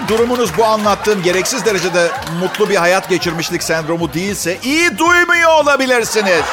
durumunuz 0.08 0.58
bu 0.58 0.66
anlattığım 0.66 1.24
gereksiz 1.24 1.66
derecede 1.66 2.12
mutlu 2.40 2.70
bir 2.70 2.76
hayat 2.76 3.10
geçirmişlik 3.10 3.64
sendromu 3.64 4.14
değilse 4.14 4.58
iyi 4.64 4.98
duymuyor 4.98 5.62
olabilirsiniz. 5.64 6.44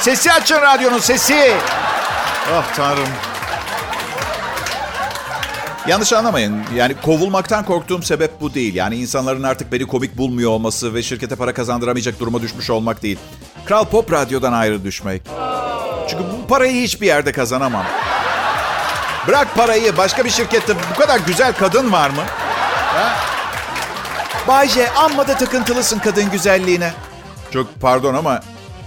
Sesi 0.00 0.32
açın 0.32 0.60
radyonun 0.60 0.98
sesi. 0.98 1.52
Ah 2.54 2.74
tanrım. 2.76 3.08
Yanlış 5.86 6.12
anlamayın. 6.12 6.62
Yani 6.74 6.94
kovulmaktan 7.02 7.64
korktuğum 7.64 8.02
sebep 8.02 8.40
bu 8.40 8.54
değil. 8.54 8.74
Yani 8.74 8.96
insanların 8.96 9.42
artık 9.42 9.72
beni 9.72 9.86
komik 9.86 10.18
bulmuyor 10.18 10.50
olması 10.50 10.94
ve 10.94 11.02
şirkete 11.02 11.36
para 11.36 11.54
kazandıramayacak 11.54 12.20
duruma 12.20 12.42
düşmüş 12.42 12.70
olmak 12.70 13.02
değil. 13.02 13.18
Kral 13.64 13.84
Pop 13.84 14.12
Radyo'dan 14.12 14.52
ayrı 14.52 14.84
düşmek. 14.84 15.22
Çünkü 16.08 16.24
bu 16.24 16.46
parayı 16.46 16.82
hiçbir 16.82 17.06
yerde 17.06 17.32
kazanamam. 17.32 17.84
Bırak 19.26 19.54
parayı 19.56 19.96
başka 19.96 20.24
bir 20.24 20.30
şirkette 20.30 20.74
bu 20.94 20.98
kadar 20.98 21.20
güzel 21.26 21.52
kadın 21.52 21.92
var 21.92 22.10
mı? 22.10 22.22
Ha? 22.96 23.16
Bayce 24.48 24.90
amma 24.90 25.28
da 25.28 25.36
takıntılısın 25.36 25.98
kadın 25.98 26.30
güzelliğine. 26.30 26.92
Çok 27.52 27.80
pardon 27.80 28.14
ama 28.14 28.40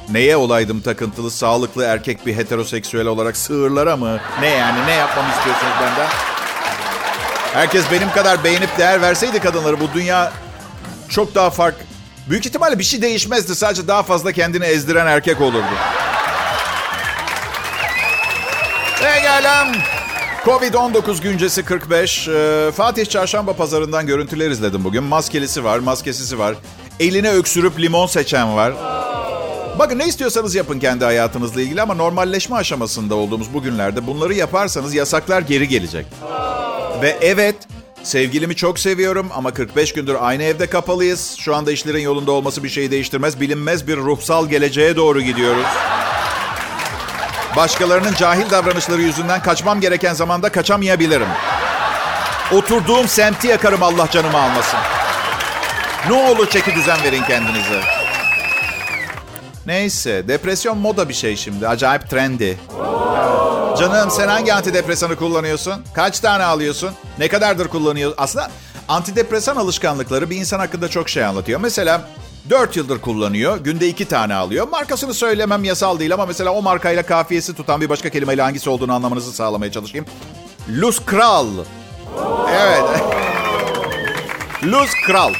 neye 0.09 0.37
olaydım 0.37 0.81
takıntılı 0.81 1.31
sağlıklı 1.31 1.83
erkek 1.83 2.25
bir 2.25 2.35
heteroseksüel 2.37 3.07
olarak 3.07 3.37
sığırlara 3.37 3.97
mı? 3.97 4.19
Ne 4.41 4.49
yani 4.49 4.85
ne 4.87 4.91
yapmamı 4.93 5.29
istiyorsunuz 5.29 5.73
benden? 5.81 6.07
Herkes 7.53 7.91
benim 7.91 8.11
kadar 8.11 8.43
beğenip 8.43 8.77
değer 8.77 9.01
verseydi 9.01 9.39
kadınları 9.39 9.79
bu 9.79 9.93
dünya 9.93 10.31
çok 11.09 11.35
daha 11.35 11.49
fark. 11.49 11.75
Büyük 12.29 12.45
ihtimalle 12.45 12.79
bir 12.79 12.83
şey 12.83 13.01
değişmezdi. 13.01 13.55
Sadece 13.55 13.87
daha 13.87 14.03
fazla 14.03 14.31
kendini 14.31 14.65
ezdiren 14.65 15.07
erkek 15.07 15.41
olurdu. 15.41 15.75
Pekala. 19.01 19.67
Covid-19 20.45 21.21
güncesi 21.21 21.65
45. 21.65 22.27
Ee, 22.27 22.71
Fatih 22.75 23.05
Çarşamba 23.05 23.53
pazarından 23.53 24.07
görüntüler 24.07 24.49
izledim 24.49 24.83
bugün. 24.83 25.03
Maskelisi 25.03 25.63
var, 25.63 25.79
maskesisi 25.79 26.39
var. 26.39 26.55
Eline 26.99 27.29
öksürüp 27.31 27.79
limon 27.79 28.07
seçen 28.07 28.55
var. 28.55 28.73
Bakın 29.79 29.99
ne 29.99 30.07
istiyorsanız 30.07 30.55
yapın 30.55 30.79
kendi 30.79 31.05
hayatınızla 31.05 31.61
ilgili 31.61 31.81
ama 31.81 31.93
normalleşme 31.93 32.55
aşamasında 32.55 33.15
olduğumuz 33.15 33.53
bu 33.53 33.61
günlerde 33.61 34.07
bunları 34.07 34.33
yaparsanız 34.33 34.93
yasaklar 34.93 35.41
geri 35.41 35.67
gelecek. 35.67 36.05
Ve 37.01 37.17
evet, 37.21 37.55
sevgilimi 38.03 38.55
çok 38.55 38.79
seviyorum 38.79 39.29
ama 39.33 39.53
45 39.53 39.93
gündür 39.93 40.15
aynı 40.19 40.43
evde 40.43 40.67
kapalıyız. 40.67 41.35
Şu 41.39 41.55
anda 41.55 41.71
işlerin 41.71 42.01
yolunda 42.01 42.31
olması 42.31 42.63
bir 42.63 42.69
şeyi 42.69 42.91
değiştirmez. 42.91 43.41
Bilinmez 43.41 43.87
bir 43.87 43.97
ruhsal 43.97 44.49
geleceğe 44.49 44.95
doğru 44.95 45.21
gidiyoruz. 45.21 45.65
Başkalarının 47.55 48.13
cahil 48.13 48.49
davranışları 48.49 49.01
yüzünden 49.01 49.41
kaçmam 49.41 49.81
gereken 49.81 50.13
zamanda 50.13 50.49
kaçamayabilirim. 50.49 51.27
Oturduğum 52.51 53.07
semti 53.07 53.47
yakarım 53.47 53.83
Allah 53.83 54.07
canımı 54.11 54.41
almasın. 54.41 54.79
Ne 56.09 56.13
olur 56.13 56.49
çeki 56.49 56.75
düzen 56.75 57.03
verin 57.03 57.23
kendinize. 57.23 57.81
Neyse, 59.65 60.27
depresyon 60.27 60.77
moda 60.77 61.09
bir 61.09 61.13
şey 61.13 61.35
şimdi. 61.35 61.67
Acayip 61.67 62.09
trendy. 62.09 62.53
Canım 63.79 64.11
sen 64.11 64.27
hangi 64.27 64.53
antidepresanı 64.53 65.15
kullanıyorsun? 65.15 65.73
Kaç 65.93 66.19
tane 66.19 66.43
alıyorsun? 66.43 66.91
Ne 67.19 67.27
kadardır 67.27 67.67
kullanıyorsun? 67.67 68.15
Aslında 68.17 68.49
antidepresan 68.87 69.55
alışkanlıkları 69.55 70.29
bir 70.29 70.37
insan 70.37 70.59
hakkında 70.59 70.87
çok 70.87 71.09
şey 71.09 71.25
anlatıyor. 71.25 71.59
Mesela 71.59 72.01
4 72.49 72.77
yıldır 72.77 72.99
kullanıyor. 73.01 73.57
Günde 73.57 73.87
2 73.87 74.05
tane 74.05 74.35
alıyor. 74.35 74.67
Markasını 74.67 75.13
söylemem 75.13 75.63
yasal 75.63 75.99
değil 75.99 76.13
ama 76.13 76.25
mesela 76.25 76.51
o 76.53 76.61
markayla 76.61 77.03
kafiyesi 77.03 77.53
tutan 77.55 77.81
bir 77.81 77.89
başka 77.89 78.09
kelimeyle 78.09 78.41
hangisi 78.41 78.69
olduğunu 78.69 78.93
anlamanızı 78.93 79.33
sağlamaya 79.33 79.71
çalışayım. 79.71 80.05
Luz 80.69 81.05
Kral. 81.05 81.47
Evet. 82.51 82.83
Luz 84.63 84.89
Kral. 85.07 85.33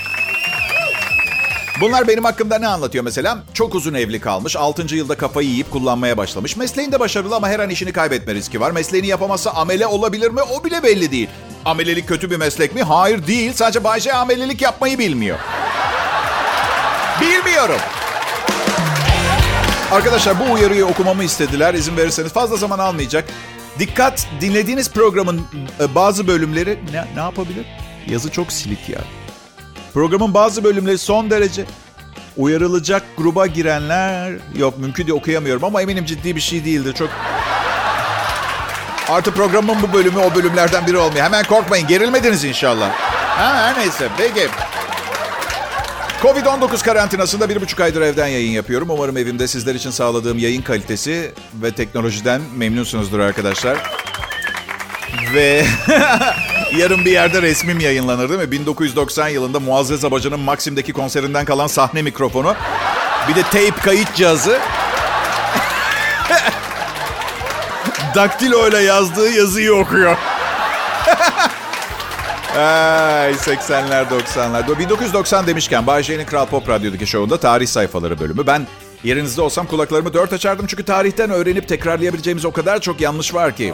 Bunlar 1.81 2.07
benim 2.07 2.23
hakkımda 2.23 2.59
ne 2.59 2.67
anlatıyor 2.67 3.03
mesela? 3.03 3.43
Çok 3.53 3.75
uzun 3.75 3.93
evli 3.93 4.19
kalmış, 4.19 4.55
6. 4.55 4.95
yılda 4.95 5.17
kafayı 5.17 5.49
yiyip 5.49 5.71
kullanmaya 5.71 6.17
başlamış. 6.17 6.55
Mesleğinde 6.55 6.99
başarılı 6.99 7.35
ama 7.35 7.49
her 7.49 7.59
an 7.59 7.69
işini 7.69 7.91
kaybetme 7.93 8.33
riski 8.33 8.61
var. 8.61 8.71
Mesleğini 8.71 9.07
yapamazsa 9.07 9.51
amele 9.51 9.87
olabilir 9.87 10.31
mi? 10.31 10.41
O 10.41 10.63
bile 10.63 10.83
belli 10.83 11.11
değil. 11.11 11.29
Amelelik 11.65 12.07
kötü 12.07 12.31
bir 12.31 12.37
meslek 12.37 12.75
mi? 12.75 12.83
Hayır 12.83 13.27
değil. 13.27 13.53
Sadece 13.53 13.83
Bayce 13.83 14.13
amelelik 14.13 14.61
yapmayı 14.61 14.99
bilmiyor. 14.99 15.39
Bilmiyorum. 17.21 17.79
Arkadaşlar 19.91 20.39
bu 20.39 20.53
uyarıyı 20.53 20.85
okumamı 20.85 21.23
istediler. 21.23 21.73
İzin 21.73 21.97
verirseniz 21.97 22.33
fazla 22.33 22.57
zaman 22.57 22.79
almayacak. 22.79 23.25
Dikkat 23.79 24.27
dinlediğiniz 24.41 24.91
programın 24.91 25.41
e, 25.79 25.95
bazı 25.95 26.27
bölümleri 26.27 26.79
ne, 26.93 27.05
ne 27.15 27.19
yapabilir? 27.19 27.65
Yazı 28.07 28.31
çok 28.31 28.51
silik 28.51 28.89
ya. 28.89 28.99
Programın 29.93 30.33
bazı 30.33 30.63
bölümleri 30.63 30.97
son 30.97 31.29
derece 31.29 31.65
uyarılacak 32.37 33.03
gruba 33.17 33.47
girenler 33.47 34.33
yok 34.55 34.77
mümkün 34.77 35.07
değil 35.07 35.17
okuyamıyorum 35.17 35.63
ama 35.63 35.81
eminim 35.81 36.05
ciddi 36.05 36.35
bir 36.35 36.41
şey 36.41 36.65
değildir. 36.65 36.93
Çok 36.93 37.09
Artı 39.09 39.33
programın 39.33 39.81
bu 39.81 39.93
bölümü 39.93 40.19
o 40.19 40.35
bölümlerden 40.35 40.87
biri 40.87 40.97
olmuyor. 40.97 41.25
Hemen 41.25 41.45
korkmayın 41.45 41.87
gerilmediniz 41.87 42.43
inşallah. 42.43 42.89
Ha, 43.27 43.53
her 43.55 43.79
neyse 43.79 44.07
peki. 44.17 44.47
Covid-19 46.21 46.83
karantinasında 46.83 47.49
bir 47.49 47.61
buçuk 47.61 47.79
aydır 47.79 48.01
evden 48.01 48.27
yayın 48.27 48.51
yapıyorum. 48.51 48.89
Umarım 48.89 49.17
evimde 49.17 49.47
sizler 49.47 49.75
için 49.75 49.89
sağladığım 49.89 50.37
yayın 50.37 50.61
kalitesi 50.61 51.31
ve 51.63 51.71
teknolojiden 51.71 52.41
memnunsunuzdur 52.57 53.19
arkadaşlar. 53.19 53.77
Ve 55.33 55.65
yarın 56.77 57.05
bir 57.05 57.11
yerde 57.11 57.41
resmim 57.41 57.79
yayınlanır 57.79 58.29
değil 58.29 58.39
mi? 58.39 58.51
1990 58.51 59.27
yılında 59.27 59.59
Muazzez 59.59 60.05
Abacı'nın 60.05 60.39
Maksim'deki 60.39 60.93
konserinden 60.93 61.45
kalan 61.45 61.67
sahne 61.67 62.01
mikrofonu. 62.01 62.55
Bir 63.29 63.35
de 63.35 63.43
tape 63.43 63.81
kayıt 63.83 64.15
cihazı. 64.15 64.59
Daktilo 68.15 68.67
ile 68.67 68.79
yazdığı 68.79 69.29
yazıyı 69.29 69.73
okuyor. 69.73 70.17
Ay 72.59 73.31
80'ler 73.31 74.05
90'lar. 74.09 74.79
1990 74.79 75.47
demişken 75.47 75.87
Bay 75.87 76.03
J'nin 76.03 76.25
Kral 76.25 76.45
Pop 76.45 76.69
Radyo'daki 76.69 77.07
şovunda 77.07 77.37
tarih 77.37 77.67
sayfaları 77.67 78.19
bölümü. 78.19 78.47
Ben 78.47 78.67
yerinizde 79.03 79.41
olsam 79.41 79.67
kulaklarımı 79.67 80.13
dört 80.13 80.33
açardım. 80.33 80.67
Çünkü 80.67 80.83
tarihten 80.83 81.29
öğrenip 81.29 81.67
tekrarlayabileceğimiz 81.67 82.45
o 82.45 82.51
kadar 82.51 82.79
çok 82.79 83.01
yanlış 83.01 83.33
var 83.33 83.55
ki. 83.55 83.73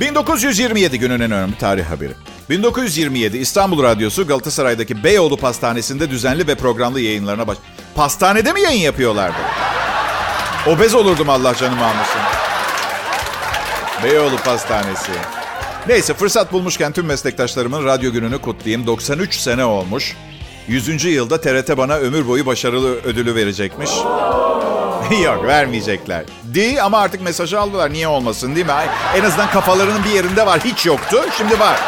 1927 0.00 0.98
günün 0.98 1.20
en 1.20 1.30
önemli 1.30 1.58
tarih 1.58 1.84
haberi. 1.84 2.12
1927 2.50 3.38
İstanbul 3.38 3.82
Radyosu 3.82 4.26
Galatasaray'daki 4.26 5.04
Beyoğlu 5.04 5.36
Pastanesi'nde 5.36 6.10
düzenli 6.10 6.46
ve 6.46 6.54
programlı 6.54 7.00
yayınlarına 7.00 7.46
baş... 7.46 7.58
Pastanede 7.94 8.52
mi 8.52 8.60
yayın 8.60 8.80
yapıyorlardı? 8.80 9.38
Obez 10.66 10.94
olurdum 10.94 11.30
Allah 11.30 11.54
canımı 11.54 11.84
almasın. 11.84 12.20
Beyoğlu 14.04 14.36
Pastanesi. 14.36 15.37
Neyse 15.88 16.14
fırsat 16.14 16.52
bulmuşken 16.52 16.92
tüm 16.92 17.06
meslektaşlarımın 17.06 17.84
radyo 17.84 18.12
gününü 18.12 18.38
kutlayayım. 18.38 18.86
93 18.86 19.34
sene 19.34 19.64
olmuş. 19.64 20.16
100. 20.68 21.04
yılda 21.04 21.40
TRT 21.40 21.76
bana 21.76 21.96
ömür 21.96 22.28
boyu 22.28 22.46
başarılı 22.46 22.94
ödülü 22.94 23.34
verecekmiş. 23.34 23.90
Yok 25.24 25.44
vermeyecekler. 25.46 26.24
Değil 26.44 26.84
ama 26.84 26.98
artık 26.98 27.22
mesajı 27.22 27.60
aldılar. 27.60 27.92
Niye 27.92 28.08
olmasın 28.08 28.54
değil 28.54 28.66
mi? 28.66 28.72
En 29.16 29.24
azından 29.24 29.50
kafalarının 29.50 30.04
bir 30.04 30.10
yerinde 30.10 30.46
var. 30.46 30.60
Hiç 30.64 30.86
yoktu. 30.86 31.24
Şimdi 31.38 31.60
var. 31.60 31.80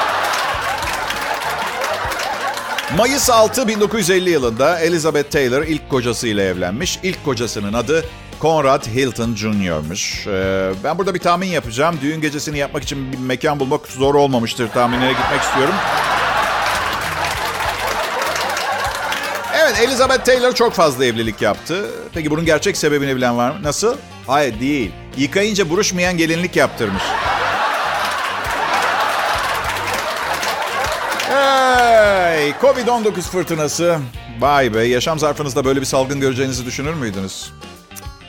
Mayıs 2.97 3.31
6 3.31 3.69
1950 3.69 4.31
yılında 4.31 4.81
Elizabeth 4.81 5.31
Taylor 5.31 5.63
ilk 5.63 5.91
kocasıyla 5.91 6.43
evlenmiş. 6.43 6.99
İlk 7.03 7.25
kocasının 7.25 7.73
adı 7.73 8.05
Conrad 8.41 8.87
Hilton 8.87 9.35
Jr.'müş. 9.35 10.27
Ee, 10.27 10.71
ben 10.85 10.99
burada 10.99 11.15
bir 11.15 11.19
tahmin 11.19 11.47
yapacağım. 11.47 11.99
Düğün 12.03 12.21
gecesini 12.21 12.59
yapmak 12.59 12.83
için 12.83 13.13
bir 13.13 13.19
mekan 13.19 13.61
bulmak 13.61 13.87
zor 13.87 14.15
olmamıştır. 14.15 14.69
Tahminlere 14.71 15.13
gitmek 15.13 15.41
istiyorum. 15.41 15.75
Evet 19.63 19.81
Elizabeth 19.81 20.25
Taylor 20.25 20.53
çok 20.53 20.73
fazla 20.73 21.05
evlilik 21.05 21.43
yaptı. 21.43 21.87
Peki 22.15 22.31
bunun 22.31 22.45
gerçek 22.45 22.77
sebebini 22.77 23.17
bilen 23.17 23.37
var 23.37 23.51
mı? 23.51 23.63
Nasıl? 23.63 23.97
Hayır 24.27 24.61
değil. 24.61 24.93
Yıkayınca 25.17 25.71
buruşmayan 25.71 26.17
gelinlik 26.17 26.57
yaptırmış. 26.57 27.03
Hey, 31.29 32.51
Covid-19 32.51 33.21
fırtınası. 33.21 33.99
Vay 34.41 34.75
be, 34.75 34.85
yaşam 34.85 35.19
zarfınızda 35.19 35.65
böyle 35.65 35.81
bir 35.81 35.87
salgın 35.87 36.21
göreceğinizi 36.21 36.67
düşünür 36.67 36.95
müydünüz? 36.95 37.53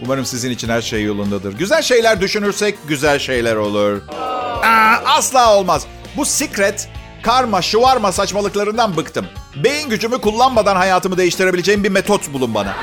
Umarım 0.01 0.25
sizin 0.25 0.51
için 0.51 0.69
her 0.69 0.81
şey 0.81 1.03
yolundadır. 1.03 1.53
Güzel 1.53 1.81
şeyler 1.81 2.21
düşünürsek 2.21 2.75
güzel 2.87 3.19
şeyler 3.19 3.55
olur. 3.55 4.01
Aa, 4.63 4.95
asla 5.05 5.57
olmaz. 5.57 5.85
Bu 6.17 6.25
secret, 6.25 6.89
karma, 7.23 7.61
şuvarma 7.61 8.11
saçmalıklarından 8.11 8.97
bıktım. 8.97 9.25
Beyin 9.55 9.89
gücümü 9.89 10.21
kullanmadan 10.21 10.75
hayatımı 10.75 11.17
değiştirebileceğim 11.17 11.83
bir 11.83 11.89
metot 11.91 12.33
bulun 12.33 12.53
bana. 12.55 12.75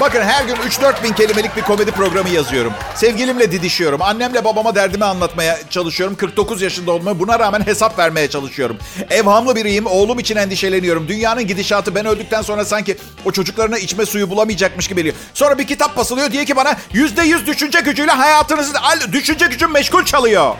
Bakın 0.00 0.22
her 0.22 0.44
gün 0.44 0.54
3-4 0.54 1.02
bin 1.02 1.12
kelimelik 1.12 1.56
bir 1.56 1.62
komedi 1.62 1.90
programı 1.90 2.28
yazıyorum. 2.28 2.72
Sevgilimle 2.94 3.52
didişiyorum. 3.52 4.02
Annemle 4.02 4.44
babama 4.44 4.74
derdimi 4.74 5.04
anlatmaya 5.04 5.58
çalışıyorum. 5.70 6.16
49 6.16 6.62
yaşında 6.62 6.92
olmaya 6.92 7.20
buna 7.20 7.38
rağmen 7.38 7.66
hesap 7.66 7.98
vermeye 7.98 8.30
çalışıyorum. 8.30 8.78
Evhamlı 9.10 9.56
biriyim. 9.56 9.86
Oğlum 9.86 10.18
için 10.18 10.36
endişeleniyorum. 10.36 11.08
Dünyanın 11.08 11.46
gidişatı 11.46 11.94
ben 11.94 12.06
öldükten 12.06 12.42
sonra 12.42 12.64
sanki 12.64 12.96
o 13.24 13.32
çocuklarına 13.32 13.78
içme 13.78 14.06
suyu 14.06 14.30
bulamayacakmış 14.30 14.88
gibi 14.88 15.00
geliyor. 15.00 15.14
Sonra 15.34 15.58
bir 15.58 15.66
kitap 15.66 15.96
basılıyor 15.96 16.32
diye 16.32 16.44
ki 16.44 16.56
bana 16.56 16.76
%100 16.94 17.46
düşünce 17.46 17.80
gücüyle 17.80 18.12
hayatınızı... 18.12 18.74
Düşünce 19.12 19.46
gücüm 19.46 19.70
meşgul 19.70 20.04
çalıyor. 20.04 20.54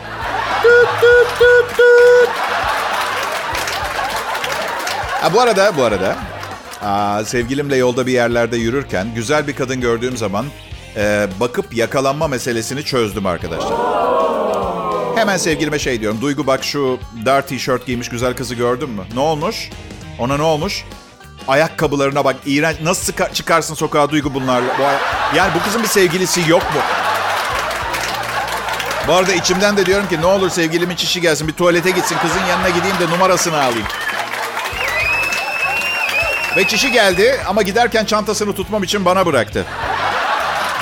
Tüt 0.63 1.01
tüt 1.01 1.39
tüt 1.39 1.77
tüt. 1.77 2.29
Ha, 5.21 5.33
bu 5.33 5.41
arada, 5.41 5.77
bu 5.77 5.83
arada 5.83 6.15
Aa, 6.85 7.25
sevgilimle 7.25 7.75
yolda 7.75 8.07
bir 8.07 8.11
yerlerde 8.11 8.57
yürürken 8.57 9.07
güzel 9.15 9.47
bir 9.47 9.55
kadın 9.55 9.81
gördüğüm 9.81 10.17
zaman 10.17 10.45
e, 10.95 11.27
bakıp 11.39 11.73
yakalanma 11.75 12.27
meselesini 12.27 12.83
çözdüm 12.83 13.25
arkadaşlar. 13.25 13.73
Hemen 15.15 15.37
sevgilime 15.37 15.79
şey 15.79 16.01
diyorum. 16.01 16.21
Duygu 16.21 16.47
bak 16.47 16.63
şu 16.63 16.99
dar 17.25 17.47
tişört 17.47 17.85
giymiş 17.85 18.09
güzel 18.09 18.35
kızı 18.35 18.55
gördün 18.55 18.89
mü? 18.89 19.03
Ne 19.13 19.19
olmuş? 19.19 19.69
Ona 20.19 20.37
ne 20.37 20.43
olmuş? 20.43 20.83
Ayakkabılarına 21.47 22.25
bak 22.25 22.35
iğrenç. 22.45 22.77
Nasıl 22.83 23.13
çıkarsın 23.33 23.73
sokağa 23.75 24.09
Duygu 24.09 24.33
bunlarla? 24.33 24.77
Bu 24.79 24.81
yani 25.37 25.51
bu 25.55 25.63
kızın 25.63 25.83
bir 25.83 25.87
sevgilisi 25.87 26.41
yok 26.49 26.63
mu? 26.63 26.81
Bu 29.07 29.13
arada 29.13 29.33
içimden 29.33 29.77
de 29.77 29.85
diyorum 29.85 30.07
ki 30.09 30.21
ne 30.21 30.25
olur 30.25 30.49
sevgilimin 30.49 30.95
çişi 30.95 31.21
gelsin 31.21 31.47
bir 31.47 31.53
tuvalete 31.53 31.91
gitsin 31.91 32.17
kızın 32.21 32.45
yanına 32.49 32.69
gideyim 32.69 32.99
de 32.99 33.09
numarasını 33.09 33.57
alayım. 33.57 33.87
Ve 36.57 36.67
çişi 36.67 36.91
geldi 36.91 37.35
ama 37.47 37.61
giderken 37.61 38.05
çantasını 38.05 38.53
tutmam 38.53 38.83
için 38.83 39.05
bana 39.05 39.25
bıraktı. 39.25 39.65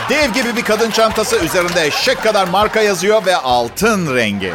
Dev 0.09 0.33
gibi 0.33 0.55
bir 0.55 0.61
kadın 0.61 0.91
çantası 0.91 1.39
üzerinde 1.39 1.85
eşek 1.85 2.23
kadar 2.23 2.47
marka 2.47 2.81
yazıyor 2.81 3.25
ve 3.25 3.35
altın 3.35 4.15
rengi. 4.15 4.53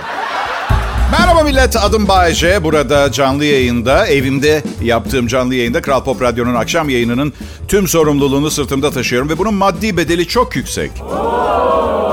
Merhaba 1.13 1.43
millet 1.43 1.77
adım 1.77 2.09
Bayece. 2.09 2.65
Burada 2.65 3.13
canlı 3.13 3.45
yayında 3.45 4.07
evimde 4.07 4.63
yaptığım 4.83 5.27
canlı 5.27 5.55
yayında 5.55 5.83
Kral 5.83 6.05
Pop 6.05 6.23
Radyo'nun 6.23 6.55
akşam 6.55 6.89
yayınının 6.89 7.33
tüm 7.69 7.89
sorumluluğunu 7.89 8.51
sırtımda 8.51 8.91
taşıyorum. 8.91 9.29
Ve 9.29 9.39
bunun 9.39 9.55
maddi 9.55 9.97
bedeli 9.97 10.29
çok 10.29 10.57
yüksek. 10.57 10.91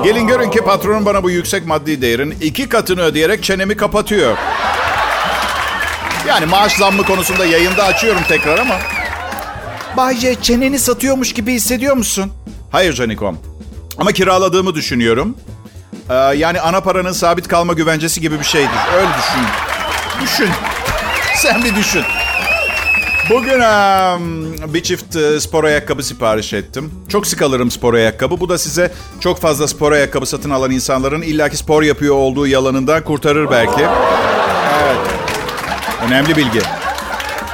Gelin 0.04 0.28
görün 0.28 0.50
ki 0.50 0.60
patronum 0.60 1.06
bana 1.06 1.24
bu 1.24 1.30
yüksek 1.30 1.65
maddi 1.65 2.02
değerin 2.02 2.36
iki 2.41 2.70
katını 2.70 3.02
ödeyerek 3.02 3.44
çenemi 3.44 3.78
kapatıyor. 3.78 4.38
Yani 6.28 6.46
maaş 6.46 6.74
zammı 6.74 7.04
konusunda 7.04 7.46
yayında 7.46 7.84
açıyorum 7.84 8.22
tekrar 8.28 8.58
ama. 8.60 8.76
Bayce 9.97 10.36
çeneni 10.41 10.79
satıyormuş 10.79 11.34
gibi 11.34 11.53
hissediyor 11.53 11.95
musun? 11.95 12.31
Hayır 12.71 12.93
Canikom. 12.93 13.38
Ama 13.97 14.12
kiraladığımı 14.12 14.75
düşünüyorum. 14.75 15.38
Ee, 16.10 16.13
yani 16.13 16.62
ana 16.62 16.81
paranın 16.81 17.12
sabit 17.12 17.47
kalma 17.47 17.73
güvencesi 17.73 18.21
gibi 18.21 18.39
bir 18.39 18.45
şeydir. 18.45 18.69
Öyle 18.95 19.08
düşün. 19.08 19.45
Düşün. 20.23 20.53
Sen 21.36 21.63
bir 21.63 21.75
düşün. 21.75 22.03
Bugün 23.29 23.60
um, 23.60 24.73
bir 24.73 24.84
çift 24.84 25.15
uh, 25.15 25.39
spor 25.39 25.63
ayakkabı 25.63 26.03
sipariş 26.03 26.53
ettim. 26.53 26.91
Çok 27.10 27.27
sık 27.27 27.41
alırım 27.41 27.71
spor 27.71 27.93
ayakkabı. 27.93 28.39
Bu 28.39 28.49
da 28.49 28.58
size 28.58 28.91
çok 29.19 29.41
fazla 29.41 29.67
spor 29.67 29.91
ayakkabı 29.91 30.25
satın 30.25 30.49
alan 30.49 30.71
insanların 30.71 31.21
illaki 31.21 31.58
spor 31.58 31.84
yapıyor 31.84 32.15
olduğu 32.15 32.47
yalanından 32.47 33.03
kurtarır 33.03 33.51
belki. 33.51 33.81
Evet. 34.84 34.97
Önemli 36.08 36.36
bilgi. 36.36 36.62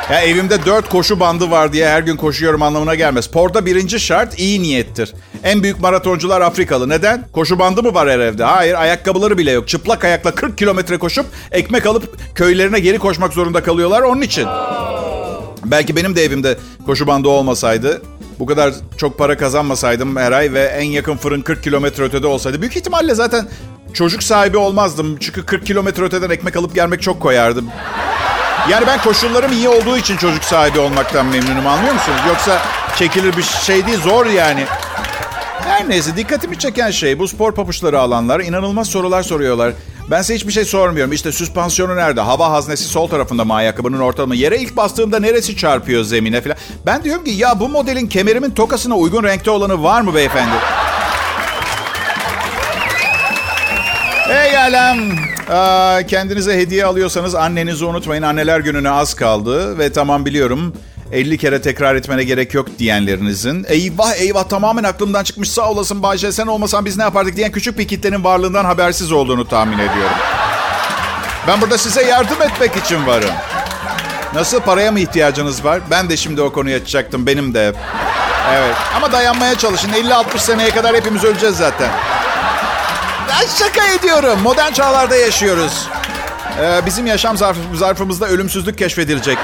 Ya 0.10 0.22
evimde 0.22 0.66
dört 0.66 0.90
koşu 0.90 1.20
bandı 1.20 1.52
var 1.52 1.74
diye 1.74 1.90
her 1.90 2.02
gün 2.04 2.18
koşuyorum 2.18 2.62
anlamına 2.62 2.96
gelmez. 2.96 3.26
Sporda 3.26 3.66
birinci 3.66 4.00
şart 4.00 4.40
iyi 4.40 4.62
niyettir. 4.62 5.14
En 5.44 5.64
büyük 5.64 5.80
maratoncular 5.80 6.42
Afrikalı. 6.42 6.90
Neden? 6.90 7.28
Koşu 7.34 7.60
bandı 7.60 7.84
mı 7.84 7.94
var 7.94 8.10
her 8.10 8.20
evde? 8.20 8.44
Hayır 8.44 8.74
ayakkabıları 8.74 9.38
bile 9.38 9.52
yok. 9.52 9.68
Çıplak 9.68 10.04
ayakla 10.04 10.36
40 10.36 10.58
kilometre 10.58 10.98
koşup 10.98 11.26
ekmek 11.52 11.86
alıp 11.86 12.18
köylerine 12.36 12.80
geri 12.80 13.00
koşmak 13.00 13.34
zorunda 13.34 13.64
kalıyorlar 13.64 14.02
onun 14.02 14.22
için. 14.22 14.48
Belki 15.66 15.96
benim 15.96 16.16
de 16.16 16.24
evimde 16.24 16.58
koşu 16.86 17.08
bandı 17.08 17.28
olmasaydı, 17.28 18.02
bu 18.40 18.46
kadar 18.46 18.74
çok 18.98 19.18
para 19.18 19.38
kazanmasaydım 19.38 20.16
her 20.16 20.32
ay 20.32 20.54
ve 20.54 20.64
en 20.64 20.84
yakın 20.86 21.18
fırın 21.18 21.42
40 21.42 21.64
kilometre 21.64 22.04
ötede 22.04 22.28
olsaydı 22.28 22.62
büyük 22.62 22.76
ihtimalle 22.78 23.16
zaten 23.16 23.48
çocuk 23.94 24.24
sahibi 24.24 24.58
olmazdım. 24.58 25.18
Çünkü 25.20 25.46
40 25.46 25.66
kilometre 25.66 26.04
öteden 26.04 26.30
ekmek 26.30 26.56
alıp 26.56 26.76
gelmek 26.76 27.02
çok 27.02 27.20
koyardım. 27.22 27.70
Yani 28.72 28.88
ben 28.88 29.02
koşullarım 29.02 29.52
iyi 29.52 29.70
olduğu 29.70 29.98
için 29.98 30.18
çocuk 30.18 30.44
sahibi 30.44 30.80
olmaktan 30.80 31.26
memnunum 31.26 31.68
anlıyor 31.68 31.94
musunuz? 31.94 32.20
Yoksa 32.28 32.62
çekilir 32.96 33.38
bir 33.38 33.44
şey 33.44 33.88
değil 33.88 34.00
zor 34.00 34.26
yani. 34.26 34.66
Her 35.66 35.90
neyse 35.90 36.18
dikkatimi 36.18 36.60
çeken 36.60 36.92
şey 36.92 37.20
bu 37.20 37.28
spor 37.28 37.56
papuçları 37.56 38.00
alanlar 38.00 38.40
inanılmaz 38.40 38.88
sorular 38.88 39.24
soruyorlar. 39.24 39.74
Ben 40.12 40.22
size 40.22 40.36
hiçbir 40.36 40.52
şey 40.52 40.66
sormuyorum. 40.66 41.14
İşte 41.14 41.32
süspansiyonu 41.32 41.96
nerede? 41.96 42.22
Hava 42.22 42.52
haznesi 42.52 42.84
sol 42.84 43.08
tarafında 43.08 43.46
mı 43.46 43.54
ayakkabının 43.54 44.00
ortalama? 44.00 44.36
Yere 44.36 44.58
ilk 44.58 44.78
bastığımda 44.78 45.20
neresi 45.20 45.58
çarpıyor 45.58 46.04
zemine 46.04 46.42
falan? 46.42 46.58
Ben 46.86 47.04
diyorum 47.04 47.24
ki 47.24 47.32
ya 47.32 47.60
bu 47.60 47.70
modelin 47.70 48.08
kemerimin 48.08 48.52
tokasına 48.52 48.96
uygun 48.96 49.24
renkte 49.24 49.52
olanı 49.52 49.84
var 49.84 50.02
mı 50.02 50.16
beyefendi? 50.16 50.56
Aa, 55.50 56.04
kendinize 56.08 56.58
hediye 56.58 56.86
alıyorsanız 56.86 57.36
annenizi 57.36 57.86
unutmayın. 57.86 58.24
Anneler 58.24 58.60
gününe 58.60 58.90
az 58.90 59.14
kaldı 59.14 59.78
ve 59.78 59.92
tamam 59.92 60.26
biliyorum 60.26 60.74
50 61.12 61.38
kere 61.38 61.62
tekrar 61.62 61.96
etmene 61.96 62.24
gerek 62.24 62.54
yok 62.54 62.68
diyenlerinizin. 62.80 63.66
Eyvah 63.70 64.14
eyvah 64.16 64.44
tamamen 64.44 64.84
aklımdan 64.84 65.24
çıkmış 65.24 65.52
sağ 65.52 65.70
olasın 65.70 66.04
Bayce 66.04 66.32
sen 66.32 66.48
olmasan 66.48 66.86
biz 66.86 66.98
ne 66.98 67.04
yapardık 67.04 67.36
diyen 67.36 67.52
küçük 67.52 67.78
bir 67.80 67.88
kitlenin 67.88 68.24
varlığından 68.24 68.66
habersiz 68.66 69.12
olduğunu 69.12 69.48
tahmin 69.48 69.78
ediyorum. 69.78 70.18
Ben 71.48 71.62
burada 71.62 71.78
size 71.78 72.04
yardım 72.04 72.42
etmek 72.42 72.76
için 72.76 73.08
varım. 73.08 73.32
Nasıl 74.34 74.60
paraya 74.60 74.92
mı 74.92 75.00
ihtiyacınız 75.00 75.66
var? 75.66 75.82
Ben 75.92 76.10
de 76.10 76.18
şimdi 76.18 76.42
o 76.42 76.54
konuyu 76.54 76.76
açacaktım 76.76 77.28
benim 77.28 77.54
de. 77.54 77.74
Evet 78.54 78.76
ama 78.98 79.12
dayanmaya 79.12 79.56
çalışın 79.56 79.90
50-60 79.90 80.40
seneye 80.40 80.70
kadar 80.70 80.96
hepimiz 80.96 81.24
öleceğiz 81.24 81.56
zaten. 81.58 81.90
Ben 83.32 83.48
şaka 83.48 83.88
ediyorum. 83.88 84.40
Modern 84.42 84.72
çağlarda 84.74 85.16
yaşıyoruz. 85.16 85.88
Ee, 86.62 86.82
bizim 86.86 87.08
yaşam 87.08 87.36
zarf- 87.36 87.76
zarfımızda 87.76 88.28
ölümsüzlük 88.28 88.78
keşfedilecek. 88.78 89.38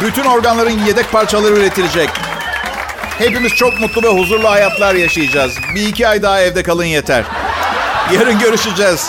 Bütün 0.00 0.24
organların 0.24 0.84
yedek 0.86 1.12
parçaları 1.12 1.54
üretilecek. 1.54 2.10
Hepimiz 3.18 3.52
çok 3.52 3.80
mutlu 3.80 4.02
ve 4.02 4.08
huzurlu 4.08 4.50
hayatlar 4.50 4.94
yaşayacağız. 4.94 5.52
Bir 5.74 5.86
iki 5.86 6.08
ay 6.08 6.22
daha 6.22 6.40
evde 6.40 6.62
kalın 6.62 6.84
yeter. 6.84 7.24
Yarın 8.12 8.38
görüşeceğiz. 8.38 9.06